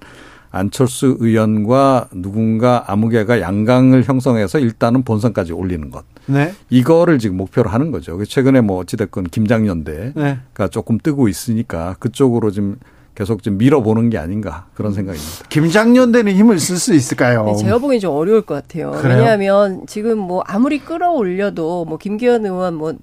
안철수 0.51 1.17
의원과 1.19 2.09
누군가 2.13 2.83
아무개가 2.85 3.41
양강을 3.41 4.03
형성해서 4.03 4.59
일단은 4.59 5.01
본선까지 5.01 5.53
올리는 5.53 5.89
것. 5.89 6.05
네. 6.27 6.53
이거를 6.69 7.17
지금 7.17 7.37
목표로 7.37 7.71
하는 7.71 7.89
거죠. 7.89 8.23
최근에 8.23 8.61
뭐 8.61 8.77
어찌됐건 8.81 9.23
김장연대가 9.23 10.11
네. 10.15 10.67
조금 10.69 10.99
뜨고 10.99 11.27
있으니까 11.27 11.95
그쪽으로 11.97 12.51
지금 12.51 12.77
계속 13.15 13.41
좀 13.41 13.57
밀어보는 13.57 14.11
게 14.11 14.19
아닌가 14.19 14.67
그런 14.75 14.93
생각입니다. 14.93 15.45
김장년대는 15.49 16.33
힘을 16.33 16.59
쓸 16.59 16.77
수 16.77 16.93
있을까요? 16.93 17.45
네, 17.45 17.55
제가 17.55 17.79
보기엔 17.79 17.99
좀 17.99 18.15
어려울 18.15 18.43
것 18.43 18.53
같아요. 18.53 18.91
그래요? 18.91 19.17
왜냐하면 19.17 19.87
지금 19.87 20.19
뭐 20.19 20.41
아무리 20.45 20.79
끌어올려도 20.79 21.85
뭐 21.85 21.97
김기현 21.97 22.45
의원 22.45 22.75
뭐 22.75 22.93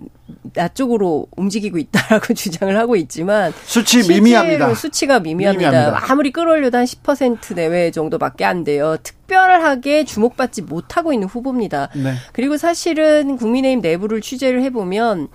나 0.54 0.68
쪽으로 0.68 1.26
움직이고 1.36 1.78
있다라고 1.78 2.32
주장을 2.34 2.76
하고 2.76 2.96
있지만 2.96 3.52
수치 3.64 4.06
미미합니다. 4.08 4.74
수치가 4.74 5.20
미미합니다. 5.20 5.70
미미합니다. 5.70 6.12
아무리 6.12 6.30
끌어올려도 6.32 6.78
한 6.78 6.84
10% 6.84 7.54
내외 7.54 7.90
정도밖에 7.90 8.44
안 8.44 8.64
돼요. 8.64 8.96
특별하게 9.02 10.04
주목받지 10.04 10.62
못하고 10.62 11.12
있는 11.12 11.28
후보입니다. 11.28 11.88
네. 11.94 12.14
그리고 12.32 12.56
사실은 12.56 13.36
국민의힘 13.36 13.80
내부를 13.80 14.20
취재를 14.20 14.62
해보면 14.62 15.28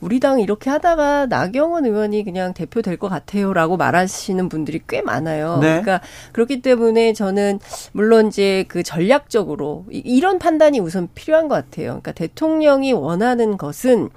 우리 0.00 0.20
당 0.20 0.38
이렇게 0.40 0.70
하다가 0.70 1.26
나경원 1.26 1.84
의원이 1.84 2.22
그냥 2.22 2.54
대표 2.54 2.82
될 2.82 2.98
것 2.98 3.08
같아요라고 3.08 3.76
말하시는 3.76 4.48
분들이 4.48 4.80
꽤 4.88 5.02
많아요. 5.02 5.58
네. 5.60 5.80
그러니까 5.80 6.00
그렇기 6.32 6.62
때문에 6.62 7.12
저는 7.14 7.58
물론 7.92 8.28
이제 8.28 8.64
그 8.68 8.82
전략적으로 8.84 9.86
이런 9.90 10.38
판단이 10.38 10.78
우선 10.80 11.08
필요한 11.16 11.48
것 11.48 11.56
같아요. 11.56 11.86
그러니까 11.86 12.12
대통령이 12.12 12.92
원하는 12.92 13.56
것은 13.56 14.10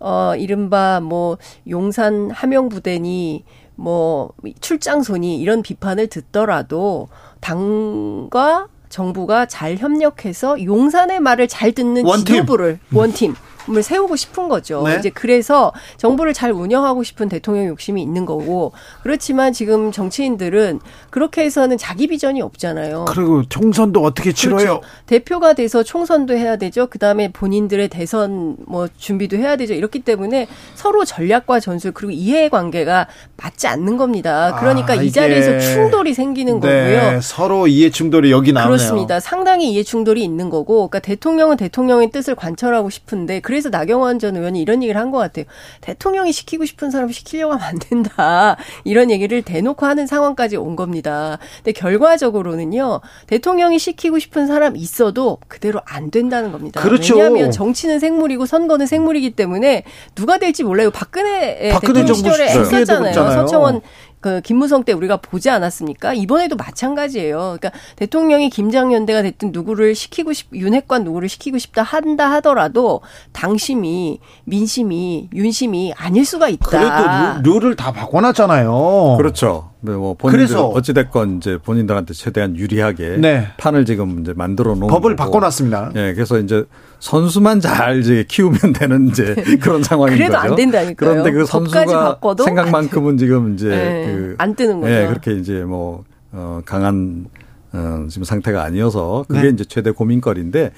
어 0.00 0.34
이른바 0.36 1.00
뭐 1.00 1.38
용산 1.68 2.30
함영부대니 2.30 3.44
뭐 3.76 4.32
출장소니 4.60 5.38
이런 5.40 5.62
비판을 5.62 6.08
듣더라도 6.08 7.08
당과 7.40 8.68
정부가 8.88 9.46
잘 9.46 9.76
협력해서 9.76 10.62
용산의 10.62 11.20
말을 11.20 11.48
잘 11.48 11.72
듣는 11.72 12.04
원팀. 12.04 12.24
지도부를 12.24 12.80
원팀 12.92 13.34
을 13.68 13.82
세우고 13.82 14.16
싶은 14.16 14.48
거죠. 14.48 14.82
네. 14.86 14.96
이제 14.98 15.10
그래서 15.10 15.72
정부를 15.96 16.32
잘 16.32 16.52
운영하고 16.52 17.02
싶은 17.02 17.28
대통령 17.28 17.66
욕심이 17.66 18.02
있는 18.02 18.24
거고 18.24 18.72
그렇지만 19.02 19.52
지금 19.52 19.92
정치인들은 19.92 20.80
그렇게 21.10 21.42
해서는 21.42 21.76
자기 21.76 22.06
비전이 22.06 22.40
없잖아요. 22.42 23.04
그리고 23.08 23.42
총선도 23.48 24.02
어떻게 24.02 24.32
치러요? 24.32 24.56
그렇죠. 24.56 24.80
대표가 25.06 25.52
돼서 25.52 25.82
총선도 25.82 26.34
해야 26.34 26.56
되죠. 26.56 26.86
그다음에 26.86 27.30
본인들의 27.32 27.88
대선 27.88 28.56
뭐 28.66 28.88
준비도 28.96 29.36
해야 29.36 29.56
되죠. 29.56 29.74
이렇기 29.74 30.00
때문에 30.00 30.46
서로 30.74 31.04
전략과 31.04 31.60
전술 31.60 31.92
그리고 31.92 32.12
이해 32.12 32.48
관계가 32.48 33.08
맞지 33.36 33.66
않는 33.66 33.96
겁니다. 33.96 34.56
그러니까 34.58 34.94
아, 34.94 34.96
이 34.96 35.10
자리에서 35.10 35.58
충돌이 35.58 36.14
생기는 36.14 36.60
네, 36.60 37.00
거고요. 37.00 37.20
서로 37.20 37.66
이해 37.66 37.90
충돌이 37.90 38.30
여기 38.30 38.52
나오네요. 38.52 38.76
그렇습니다. 38.76 39.20
상당히 39.20 39.72
이해 39.72 39.82
충돌이 39.82 40.22
있는 40.22 40.50
거고, 40.50 40.88
그러니까 40.88 41.00
대통령은 41.00 41.56
대통령의 41.56 42.10
뜻을 42.10 42.34
관철하고 42.34 42.90
싶은데, 42.90 43.40
그래서 43.40 43.59
나경원 43.68 44.18
전 44.18 44.36
의원이 44.36 44.62
이런 44.62 44.82
얘기를 44.82 44.98
한 44.98 45.10
것 45.10 45.18
같아요. 45.18 45.44
대통령이 45.80 46.32
시키고 46.32 46.64
싶은 46.64 46.90
사람 46.90 47.10
시키려고 47.10 47.54
하면 47.54 47.66
안 47.66 47.78
된다. 47.78 48.56
이런 48.84 49.10
얘기를 49.10 49.42
대놓고 49.42 49.84
하는 49.84 50.06
상황까지 50.06 50.56
온 50.56 50.76
겁니다. 50.76 51.38
근데 51.56 51.72
결과적으로는요, 51.72 53.00
대통령이 53.26 53.78
시키고 53.78 54.18
싶은 54.18 54.46
사람 54.46 54.76
있어도 54.76 55.38
그대로 55.48 55.80
안 55.84 56.10
된다는 56.10 56.52
겁니다. 56.52 56.80
그렇죠. 56.80 57.16
왜냐하면 57.16 57.50
정치는 57.50 57.98
생물이고 57.98 58.46
선거는 58.46 58.86
생물이기 58.86 59.30
때문에 59.32 59.82
누가 60.14 60.38
될지 60.38 60.62
몰라요. 60.62 60.90
박근혜, 60.90 61.70
박근혜 61.72 62.02
대통령 62.04 62.14
시절에 62.14 62.48
했었잖아요. 62.50 63.12
서청원 63.12 63.80
그 64.20 64.40
김무성 64.42 64.84
때 64.84 64.92
우리가 64.92 65.16
보지 65.18 65.50
않았습니까? 65.50 66.14
이번에도 66.14 66.56
마찬가지예요. 66.56 67.56
그러니까 67.58 67.72
대통령이 67.96 68.50
김장연대가 68.50 69.22
됐든 69.22 69.52
누구를 69.52 69.94
시키고 69.94 70.32
싶 70.32 70.48
윤핵관 70.52 71.04
누구를 71.04 71.28
시키고 71.28 71.58
싶다 71.58 71.82
한다 71.82 72.30
하더라도 72.32 73.00
당심이 73.32 74.20
민심이 74.44 75.28
윤심이 75.32 75.94
아닐 75.96 76.24
수가 76.24 76.48
있다. 76.48 76.68
그래도 76.68 77.50
룰, 77.50 77.60
룰을 77.60 77.76
다 77.76 77.92
바꿔놨잖아요. 77.92 79.16
그렇죠. 79.16 79.69
네, 79.82 79.92
뭐 79.92 80.14
그래서- 80.16 80.68
어찌됐건 80.68 81.38
이제 81.38 81.56
본인들한테 81.56 82.12
최대한 82.12 82.54
유리하게 82.56 83.16
네. 83.18 83.48
판을 83.56 83.86
지금 83.86 84.20
이제 84.20 84.34
만들어 84.34 84.74
놓은 84.74 84.88
법을 84.88 85.16
거고. 85.16 85.24
바꿔놨습니다. 85.30 85.92
예, 85.96 86.12
그래서 86.12 86.38
이제 86.38 86.64
선수만 86.98 87.60
잘 87.60 88.00
이제 88.00 88.24
키우면 88.28 88.74
되는 88.74 89.08
이제 89.08 89.34
그런 89.62 89.82
상황인 89.82 90.18
그래도 90.18 90.34
거죠. 90.34 90.48
안 90.50 90.54
된다니까요. 90.56 90.94
그런데 91.10 91.30
그 91.32 91.46
선수가 91.46 91.86
바꿔도 91.86 92.44
생각만큼은 92.44 93.16
지금 93.16 93.54
이제 93.54 93.68
네, 93.68 94.06
그 94.12 94.34
안 94.38 94.54
뜨는 94.54 94.80
거죠. 94.82 94.92
예, 94.92 95.06
그렇게 95.06 95.32
이제 95.32 95.64
뭐 95.64 96.04
어, 96.32 96.60
강한 96.66 97.26
어, 97.72 98.04
지금 98.10 98.24
상태가 98.24 98.62
아니어서 98.62 99.24
그게 99.28 99.42
네. 99.44 99.48
이제 99.48 99.64
최대 99.64 99.90
고민거리인데 99.92 100.72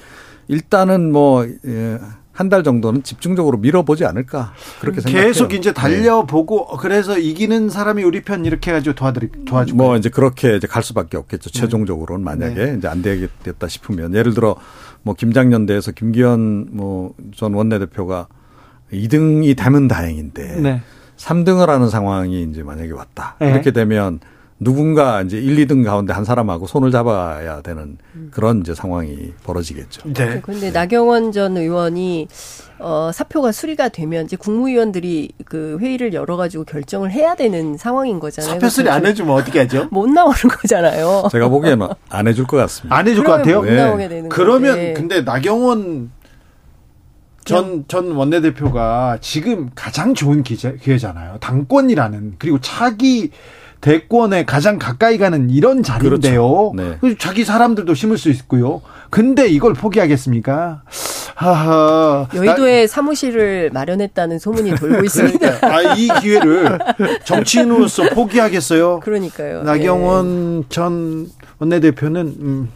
일단은 0.48 1.10
뭐 1.10 1.44
예, 1.66 1.98
한 2.32 2.48
달 2.48 2.62
정도는 2.64 3.02
집중적으로 3.02 3.58
밀어보지 3.58 4.04
않을까 4.04 4.52
그렇게 4.80 5.00
생각해요. 5.00 5.28
계속 5.28 5.52
이제 5.52 5.70
네. 5.70 5.74
달려보고 5.74 6.76
그래서 6.78 7.18
이기는 7.18 7.68
사람이 7.68 8.02
우리 8.04 8.22
편 8.22 8.44
이렇게 8.44 8.70
해가지고 8.70 8.94
도와드리 8.94 9.28
도와주고 9.44 9.76
뭐 9.76 9.96
이제 9.96 10.08
그렇게 10.08 10.56
이제 10.56 10.66
갈 10.66 10.82
수밖에 10.82 11.16
없겠죠. 11.18 11.50
최종적으로는 11.50 12.24
만약에 12.24 12.54
네. 12.54 12.74
이제 12.78 12.88
안 12.88 13.02
되겠다 13.02 13.68
싶으면 13.68 14.14
예를 14.14 14.32
들어 14.34 14.56
뭐 15.02 15.14
김장년대에서 15.14 15.92
김기현 15.92 16.68
뭐 16.72 17.14
전 17.36 17.54
원내대표가 17.54 18.28
2등이 18.92 19.56
되면 19.56 19.88
다행인데 19.88 20.60
네. 20.60 20.82
3등을 21.16 21.66
하는 21.66 21.88
상황이 21.88 22.42
이제 22.42 22.62
만약에 22.62 22.92
왔다. 22.92 23.36
네. 23.40 23.50
이렇게 23.50 23.70
되면 23.70 24.20
누군가 24.62 25.22
이제 25.22 25.38
1, 25.38 25.66
2등 25.66 25.84
가운데 25.84 26.12
한 26.12 26.24
사람하고 26.24 26.66
손을 26.66 26.90
잡아야 26.90 27.60
되는 27.62 27.98
그런 28.30 28.60
이제 28.60 28.74
상황이 28.74 29.32
벌어지겠죠. 29.44 30.12
네. 30.12 30.40
그런데 30.42 30.70
나경원 30.70 31.32
전 31.32 31.56
의원이 31.56 32.28
어 32.78 33.10
사표가 33.12 33.52
수리가 33.52 33.88
되면 33.90 34.24
이제 34.24 34.36
국무위원들이 34.36 35.30
그 35.44 35.78
회의를 35.80 36.14
열어가지고 36.14 36.64
결정을 36.64 37.10
해야 37.10 37.34
되는 37.34 37.76
상황인 37.76 38.20
거잖아요. 38.20 38.54
사표 38.54 38.68
수리 38.68 38.88
안 38.88 39.06
해주면 39.06 39.34
어떻게 39.34 39.60
하죠? 39.60 39.88
못 39.92 40.08
나오는 40.08 40.34
거잖아요. 40.34 41.28
제가 41.30 41.48
보기에는 41.48 41.88
안 42.08 42.28
해줄 42.28 42.46
것 42.46 42.56
같습니다. 42.58 42.96
안 42.96 43.06
해줄 43.06 43.24
것 43.24 43.42
그러면 43.42 43.44
같아요. 43.44 43.60
못 43.62 43.66
네. 43.66 43.76
나오게 43.76 44.08
되는 44.08 44.28
그러면 44.28 44.74
건데. 44.74 44.94
근데 44.94 45.20
나경원 45.22 46.10
전, 47.44 47.84
전 47.88 48.12
원내대표가 48.12 49.18
지금 49.20 49.70
가장 49.74 50.14
좋은 50.14 50.44
기회, 50.44 50.76
기회잖아요. 50.76 51.38
당권이라는, 51.40 52.36
그리고 52.38 52.60
차기 52.60 53.30
대권에 53.82 54.44
가장 54.44 54.78
가까이 54.78 55.18
가는 55.18 55.50
이런 55.50 55.82
자리인데요. 55.82 56.72
그렇죠. 56.72 56.98
네. 57.02 57.16
자기 57.18 57.44
사람들도 57.44 57.92
심을 57.94 58.16
수 58.16 58.30
있고요. 58.30 58.80
근데 59.10 59.48
이걸 59.48 59.74
포기하겠습니까? 59.74 60.82
하하. 61.34 62.28
여의도에 62.32 62.86
사무실을 62.86 63.70
마련했다는 63.74 64.38
소문이 64.38 64.76
돌고 64.76 65.04
있습니다. 65.04 65.58
아, 65.62 65.94
이 65.96 66.08
기회를 66.20 66.78
정치인으로서 67.24 68.10
포기하겠어요? 68.10 69.00
그러니까요. 69.00 69.64
나경원 69.64 70.66
전 70.68 71.26
원내대표는, 71.58 72.20
음, 72.40 72.68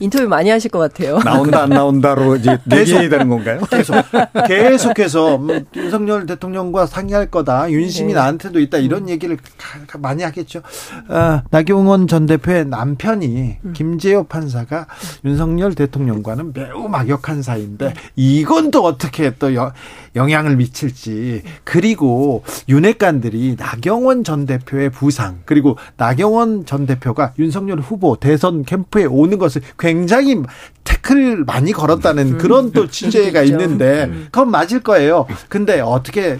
인터뷰 0.00 0.26
많이 0.28 0.50
하실 0.50 0.70
것 0.70 0.78
같아요. 0.78 1.18
나온다 1.24 1.62
안 1.62 1.70
나온다로 1.70 2.36
이제 2.36 2.58
내기해야 2.66 3.08
되는 3.08 3.28
건가요? 3.28 3.60
계속 3.70 3.94
계속해서 4.48 5.36
음, 5.36 5.64
윤석열 5.76 6.26
대통령과 6.26 6.86
상의할 6.86 7.30
거다. 7.30 7.70
윤심이 7.70 8.08
네. 8.08 8.14
나한테도 8.18 8.60
있다. 8.60 8.78
이런 8.78 9.08
얘기를 9.08 9.36
가- 9.36 9.78
가- 9.86 9.98
많이 9.98 10.22
하겠죠. 10.22 10.62
아, 11.08 11.42
나경원 11.50 12.08
전 12.08 12.26
대표의 12.26 12.66
남편이 12.66 13.58
김재호 13.74 14.24
판사가 14.24 14.86
윤석열 15.24 15.74
대통령과는 15.74 16.52
매우 16.54 16.88
막역한 16.88 17.42
사이인데 17.42 17.94
이건 18.16 18.70
또 18.70 18.84
어떻게 18.84 19.34
또 19.38 19.54
여- 19.54 19.72
영향을 20.16 20.56
미칠지 20.56 21.42
그리고 21.64 22.44
윤핵관들이 22.68 23.56
나경원 23.58 24.24
전 24.24 24.46
대표의 24.46 24.90
부상 24.90 25.40
그리고 25.44 25.76
나경원 25.96 26.66
전 26.66 26.86
대표가 26.86 27.32
윤석열 27.38 27.80
후보 27.80 28.16
대선 28.16 28.64
캠프에 28.64 29.04
오는 29.04 29.38
것을 29.38 29.62
굉장히 29.84 30.42
태클을 30.84 31.44
많이 31.44 31.72
걸었다는 31.72 32.38
그런 32.38 32.72
또 32.72 32.88
취재가 32.88 33.42
있죠. 33.42 33.52
있는데 33.52 34.10
그건 34.32 34.50
맞을 34.50 34.80
거예요. 34.80 35.26
근데 35.50 35.80
어떻게 35.80 36.38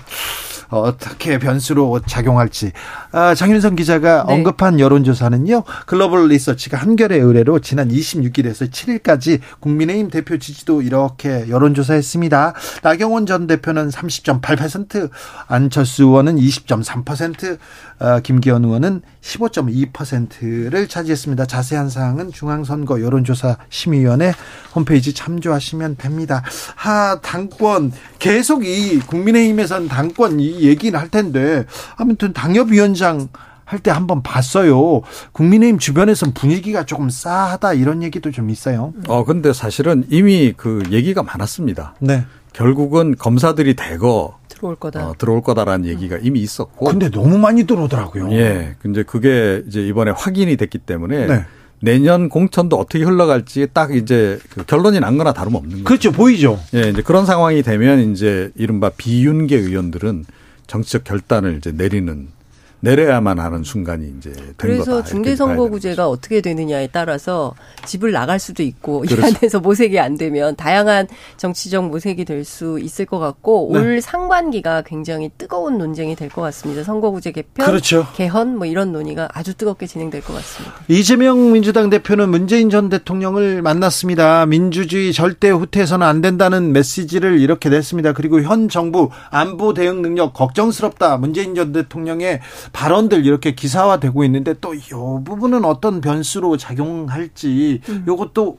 어떻게 0.71 1.39
변수로 1.39 2.01
작용할지 2.07 2.73
아, 3.13 3.35
장윤성 3.35 3.77
기자가 3.77 4.25
네. 4.27 4.33
언급한 4.33 4.81
여론조사는요 4.81 5.63
글로벌 5.87 6.29
리서치가 6.29 6.77
한겨레 6.79 7.17
의뢰로 7.17 7.61
지난 7.61 7.89
26일에서 7.91 8.71
7일까지 8.71 9.41
국민의힘 9.61 10.11
대표 10.11 10.39
지지도 10.39 10.83
이렇게 10.83 11.49
여론조사했습니다. 11.49 12.55
나경원 12.83 13.27
전 13.27 13.47
대표는 13.47 13.91
30.8%, 13.91 15.11
안철수 15.47 16.05
의원은 16.05 16.37
20.3%, 16.37 17.55
어, 17.55 17.59
김기현 18.23 18.65
의원은 18.65 19.03
15.2%를 19.21 20.89
차지했습니다. 20.89 21.47
자세한 21.47 21.89
사항은 21.89 22.33
중앙선거 22.33 23.01
여론조사 23.01 23.57
심의위원회 23.71 24.33
홈페이지 24.75 25.13
참조하시면 25.13 25.97
됩니다. 25.97 26.43
하 26.75 27.21
당권 27.21 27.93
계속 28.19 28.65
이 28.65 28.99
국민의힘에선 28.99 29.89
당권 29.89 30.41
이 30.41 30.63
얘기는 30.63 30.99
할 30.99 31.09
텐데 31.09 31.65
아무튼 31.97 32.33
당협위원장 32.33 33.29
할 33.65 33.81
때 33.81 33.91
한번 33.91 34.23
봤어요. 34.23 35.03
국민의힘 35.33 35.79
주변에선 35.79 36.33
분위기가 36.33 36.85
조금 36.85 37.11
싸하다 37.11 37.75
이런 37.75 38.03
얘기도 38.03 38.31
좀 38.31 38.51
있어요. 38.51 38.93
어, 39.09 39.25
근데 39.25 39.53
사실은 39.53 40.05
이미 40.11 40.55
그 40.57 40.83
얘기가 40.91 41.23
많았습니다. 41.23 41.95
네. 42.01 42.25
결국은 42.53 43.17
검사들이 43.17 43.75
대거 43.75 44.39
들어올 44.55 44.77
거다. 44.77 45.09
어, 45.09 45.15
들어올 45.19 45.43
거다라는 45.43 45.87
얘기가 45.87 46.19
이미 46.23 46.41
있었고. 46.41 46.87
근데 46.87 47.11
너무 47.11 47.39
많이 47.39 47.65
들어오더라고요. 47.65 48.33
예. 48.33 48.77
근데 48.81 49.03
그게 49.03 49.63
이제 49.67 49.87
이번에 49.87 50.13
확인이 50.13 50.57
됐기 50.57 50.79
때문에 50.79 51.27
네. 51.27 51.45
내년 51.81 52.29
공천도 52.29 52.77
어떻게 52.77 53.05
흘러갈지 53.05 53.69
딱 53.73 53.95
이제 53.95 54.39
그 54.51 54.65
결론이 54.65 55.01
난 55.01 55.19
거나 55.19 55.33
다름없는 55.33 55.71
거죠. 55.71 55.85
그렇죠. 55.85 56.13
보이죠. 56.13 56.59
예, 56.75 56.89
이제 56.91 57.03
그런 57.03 57.27
상황이 57.27 57.63
되면 57.63 58.13
이제 58.13 58.51
이른바 58.55 58.91
비윤계 58.91 59.57
의원들은 59.57 60.25
정치적 60.67 61.05
결단을 61.05 61.59
이제 61.59 61.73
내리는 61.73 62.29
내려야만 62.85 63.39
하는 63.41 63.65
순간이 63.65 64.13
이제 64.19 64.31
된 64.31 64.55
그래서. 64.57 65.03
중대선거구제가 65.03 66.09
어떻게 66.09 66.41
되느냐에 66.41 66.89
따라서 66.93 67.55
집을 67.87 68.13
나갈 68.13 68.39
수도 68.39 68.63
있고 68.63 69.01
그렇죠. 69.01 69.21
이 69.27 69.35
안에서 69.37 69.61
모색이 69.61 69.99
안 69.99 70.17
되면 70.17 70.55
다양한 70.57 71.09
정치적 71.37 71.89
모색이 71.89 72.25
될 72.25 72.45
수 72.45 72.79
있을 72.79 73.07
것 73.07 73.19
같고 73.19 73.71
네. 73.73 73.79
올 73.79 74.01
상반기가 74.03 74.83
굉장히 74.83 75.31
뜨거운 75.39 75.79
논쟁이 75.79 76.15
될 76.15 76.29
것 76.29 76.43
같습니다. 76.43 76.85
선거구제 76.85 77.33
개편, 77.33 77.65
그렇죠. 77.67 78.07
개헌 78.15 78.59
뭐 78.59 78.67
이런 78.67 78.93
논의가 78.93 79.29
아주 79.33 79.55
뜨겁게 79.55 79.87
진행될 79.87 80.21
것 80.23 80.35
같습니다. 80.35 80.75
이재명 80.89 81.53
민주당 81.53 81.89
대표는 81.89 82.29
문재인 82.29 82.69
전 82.69 82.91
대통령을 82.91 83.63
만났습니다. 83.63 84.45
민주주의 84.45 85.13
절대 85.15 85.49
후퇴해서는 85.49 86.07
안 86.07 86.21
된다는 86.21 86.73
메시지를 86.73 87.41
이렇게 87.41 87.71
냈습니다. 87.71 88.13
그리고 88.13 88.43
현 88.43 88.69
정부 88.69 89.09
안보 89.31 89.73
대응 89.73 90.03
능력 90.03 90.35
걱정스럽다. 90.35 91.17
문재인 91.17 91.55
전 91.55 91.73
대통령의 91.73 92.41
발언들 92.75 93.25
이렇게 93.25 93.55
기사화되고 93.55 94.25
있는데 94.25 94.55
또 94.61 94.75
이 94.75 94.81
부분은 95.25 95.65
어떤 95.65 96.01
변수로 96.01 96.57
작용할지 96.59 97.81
요것도 98.07 98.59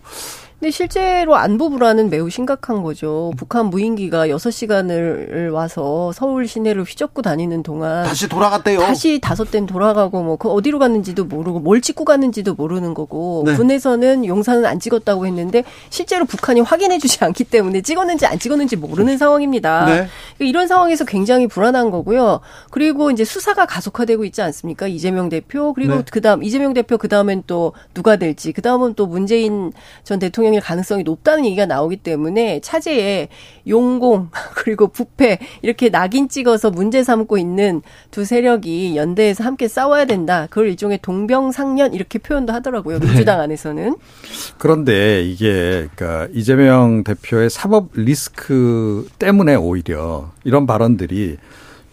근데 0.59 0.71
실제로 0.71 1.35
안보 1.35 1.69
불안은 1.69 2.09
매우 2.09 2.29
심각한 2.29 2.81
거죠. 2.81 3.33
북한 3.35 3.65
무인기가 3.69 4.27
6시간을 4.27 5.51
와서 5.51 6.11
서울 6.13 6.47
시내를 6.47 6.83
휘젓고 6.83 7.21
다니는 7.21 7.61
동안 7.61 8.05
다시 8.05 8.29
돌아갔대요. 8.29 8.79
다시 8.79 9.19
다섯 9.19 9.51
대는 9.51 9.67
돌아가고 9.67 10.23
뭐 10.23 10.35
그 10.37 10.49
어디로 10.49 10.79
갔는지도 10.79 11.25
모르고 11.25 11.59
뭘 11.59 11.81
찍고 11.81 12.05
갔는지도 12.05 12.55
모르는 12.55 12.93
거고 12.93 13.43
네. 13.45 13.55
군에서는 13.55 14.25
용산은 14.25 14.65
안 14.65 14.79
찍었다고 14.79 15.25
했는데 15.25 15.63
실제로 15.89 16.25
북한이 16.25 16.61
확인해 16.61 16.99
주지 16.99 17.23
않기 17.23 17.45
때문에 17.45 17.81
찍었는지 17.81 18.25
안 18.25 18.37
찍었는지 18.37 18.75
모르는 18.75 19.17
상황입니다. 19.17 19.85
네. 19.85 19.91
그러니까 19.91 20.09
이런 20.39 20.67
상황에서 20.67 21.05
굉장히 21.05 21.47
불안한 21.47 21.89
거고요. 21.91 22.41
그리고 22.69 23.11
이제 23.11 23.23
수사가 23.25 23.65
가속화되고 23.65 24.23
있지 24.25 24.41
않습니까? 24.41 24.87
이재명 24.87 25.29
대표 25.29 25.73
그리고 25.73 25.95
네. 25.95 26.03
그다음 26.11 26.43
이재명 26.43 26.73
대표 26.73 26.97
그다음엔 26.97 27.43
또 27.47 27.73
누가 27.93 28.17
될지 28.17 28.51
그다음은 28.51 28.93
또 28.95 29.05
문재인 29.07 29.71
전 30.03 30.19
대통령 30.19 30.44
일 30.53 30.61
가능성이 30.61 31.03
높다는 31.03 31.45
얘기가 31.45 31.65
나오기 31.65 31.97
때문에 31.97 32.59
차제에 32.61 33.29
용공 33.67 34.29
그리고 34.55 34.87
부패 34.87 35.39
이렇게 35.61 35.89
낙인 35.89 36.29
찍어서 36.29 36.71
문제 36.71 37.03
삼고 37.03 37.37
있는 37.37 37.81
두 38.11 38.25
세력이 38.25 38.95
연대해서 38.95 39.43
함께 39.43 39.67
싸워야 39.67 40.05
된다. 40.05 40.47
그걸 40.49 40.69
일종의 40.69 40.99
동병상련 41.01 41.93
이렇게 41.93 42.19
표현도 42.19 42.53
하더라고요. 42.53 42.99
민주당 42.99 43.39
안에서는. 43.41 43.95
그런데 44.57 45.23
이게 45.23 45.87
그러니까 45.95 46.27
이재명 46.33 47.03
대표의 47.03 47.49
사법 47.49 47.89
리스크 47.93 49.07
때문에 49.19 49.55
오히려 49.55 50.31
이런 50.43 50.65
발언들이 50.65 51.37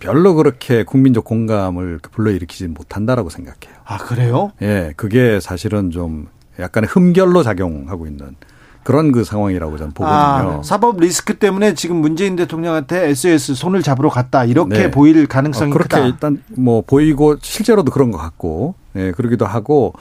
별로 0.02 0.34
그렇게 0.34 0.82
국민적 0.82 1.24
공감을 1.24 2.00
불러일으키지 2.10 2.66
못한다라고 2.68 3.30
생각해요. 3.30 3.80
아 3.84 3.98
그래요? 3.98 4.50
예, 4.60 4.92
그게 4.96 5.38
사실은 5.38 5.92
좀 5.92 6.26
약간의 6.58 6.88
흠결로 6.88 7.42
작용하고 7.42 8.06
있는 8.06 8.36
그런 8.84 9.12
그 9.12 9.24
상황이라고 9.24 9.76
저는 9.78 9.92
보거든요. 9.92 10.58
아, 10.58 10.60
사법 10.64 10.98
리스크 10.98 11.34
때문에 11.34 11.74
지금 11.74 11.96
문재인 11.96 12.34
대통령한테 12.36 13.08
SOS 13.10 13.54
손을 13.54 13.82
잡으러 13.82 14.08
갔다 14.08 14.44
이렇게 14.44 14.84
네. 14.84 14.90
보일 14.90 15.26
가능성이 15.26 15.70
어, 15.70 15.74
그렇게 15.74 15.96
크다. 15.96 16.06
일단 16.06 16.42
뭐 16.56 16.82
보이고 16.84 17.36
실제로도 17.40 17.92
그런 17.92 18.10
것 18.10 18.18
같고, 18.18 18.74
예, 18.96 19.12
그러기도 19.12 19.46
하고, 19.46 19.94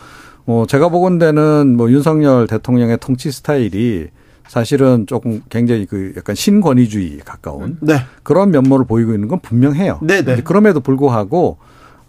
뭐 0.46 0.66
제가 0.66 0.90
보건대는 0.90 1.78
뭐 1.78 1.92
윤석열 1.92 2.48
대통령의 2.48 2.98
통치 3.00 3.32
스타일이 3.32 4.08
사실은 4.48 5.06
조금 5.08 5.42
굉장히 5.50 5.86
그 5.86 6.14
약간 6.18 6.36
신권위주의 6.36 7.20
가까운 7.24 7.78
네. 7.80 8.02
그런 8.24 8.52
면모를 8.52 8.86
보이고 8.86 9.14
있는 9.14 9.28
건 9.28 9.40
분명해요. 9.40 10.00
네, 10.02 10.24
네. 10.24 10.42
그럼에도 10.42 10.80
불구하고 10.82 11.58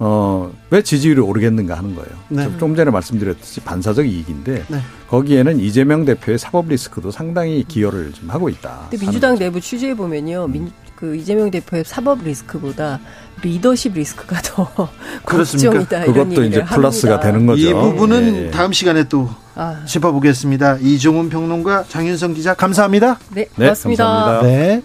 어, 0.05 0.51
왜 0.71 0.83
지지율이 0.83 1.21
오르겠는가 1.21 1.77
하는 1.77 1.95
거예요. 1.95 2.11
네. 2.29 2.43
좀, 2.43 2.59
좀 2.59 2.75
전에 2.75 2.91
말씀드렸듯이 2.91 3.61
반사적 3.61 4.05
이익인데 4.05 4.65
네. 4.67 4.79
거기에는 5.09 5.61
이재명 5.61 6.05
대표의 6.05 6.41
사법 6.41 6.67
리스크도 6.67 7.13
상당히 7.13 7.63
기여를 7.69 8.13
좀 8.13 8.29
하고 8.29 8.49
있다. 8.49 8.89
근데 8.91 9.05
민주당 9.05 9.39
내부 9.39 9.61
취재해 9.61 9.95
보면요. 9.95 10.49
민, 10.49 10.73
그 10.97 11.15
이재명 11.15 11.53
대표의 11.53 11.85
사법 11.87 12.25
리스크보다 12.25 12.99
리더십 13.43 13.95
리스크가 13.95 14.41
더? 14.43 14.69
걱정이다. 15.25 16.05
이런 16.07 16.29
그것도 16.31 16.45
이제 16.47 16.65
플러스가 16.65 17.13
합니다. 17.13 17.21
되는 17.33 17.47
거죠. 17.47 17.69
이 17.69 17.73
부분은 17.73 18.35
예, 18.35 18.47
예. 18.47 18.51
다음 18.51 18.73
시간에 18.73 19.05
또 19.05 19.31
아, 19.55 19.85
짚어보겠습니다. 19.87 20.79
이종훈 20.81 21.29
평론가 21.29 21.85
장윤성 21.89 22.35
기자 22.35 22.55
감사합니다. 22.55 23.21
네, 23.35 23.45
네, 23.45 23.67
고맙습니다. 23.67 24.05
감사합니다. 24.05 24.49
네. 24.49 24.83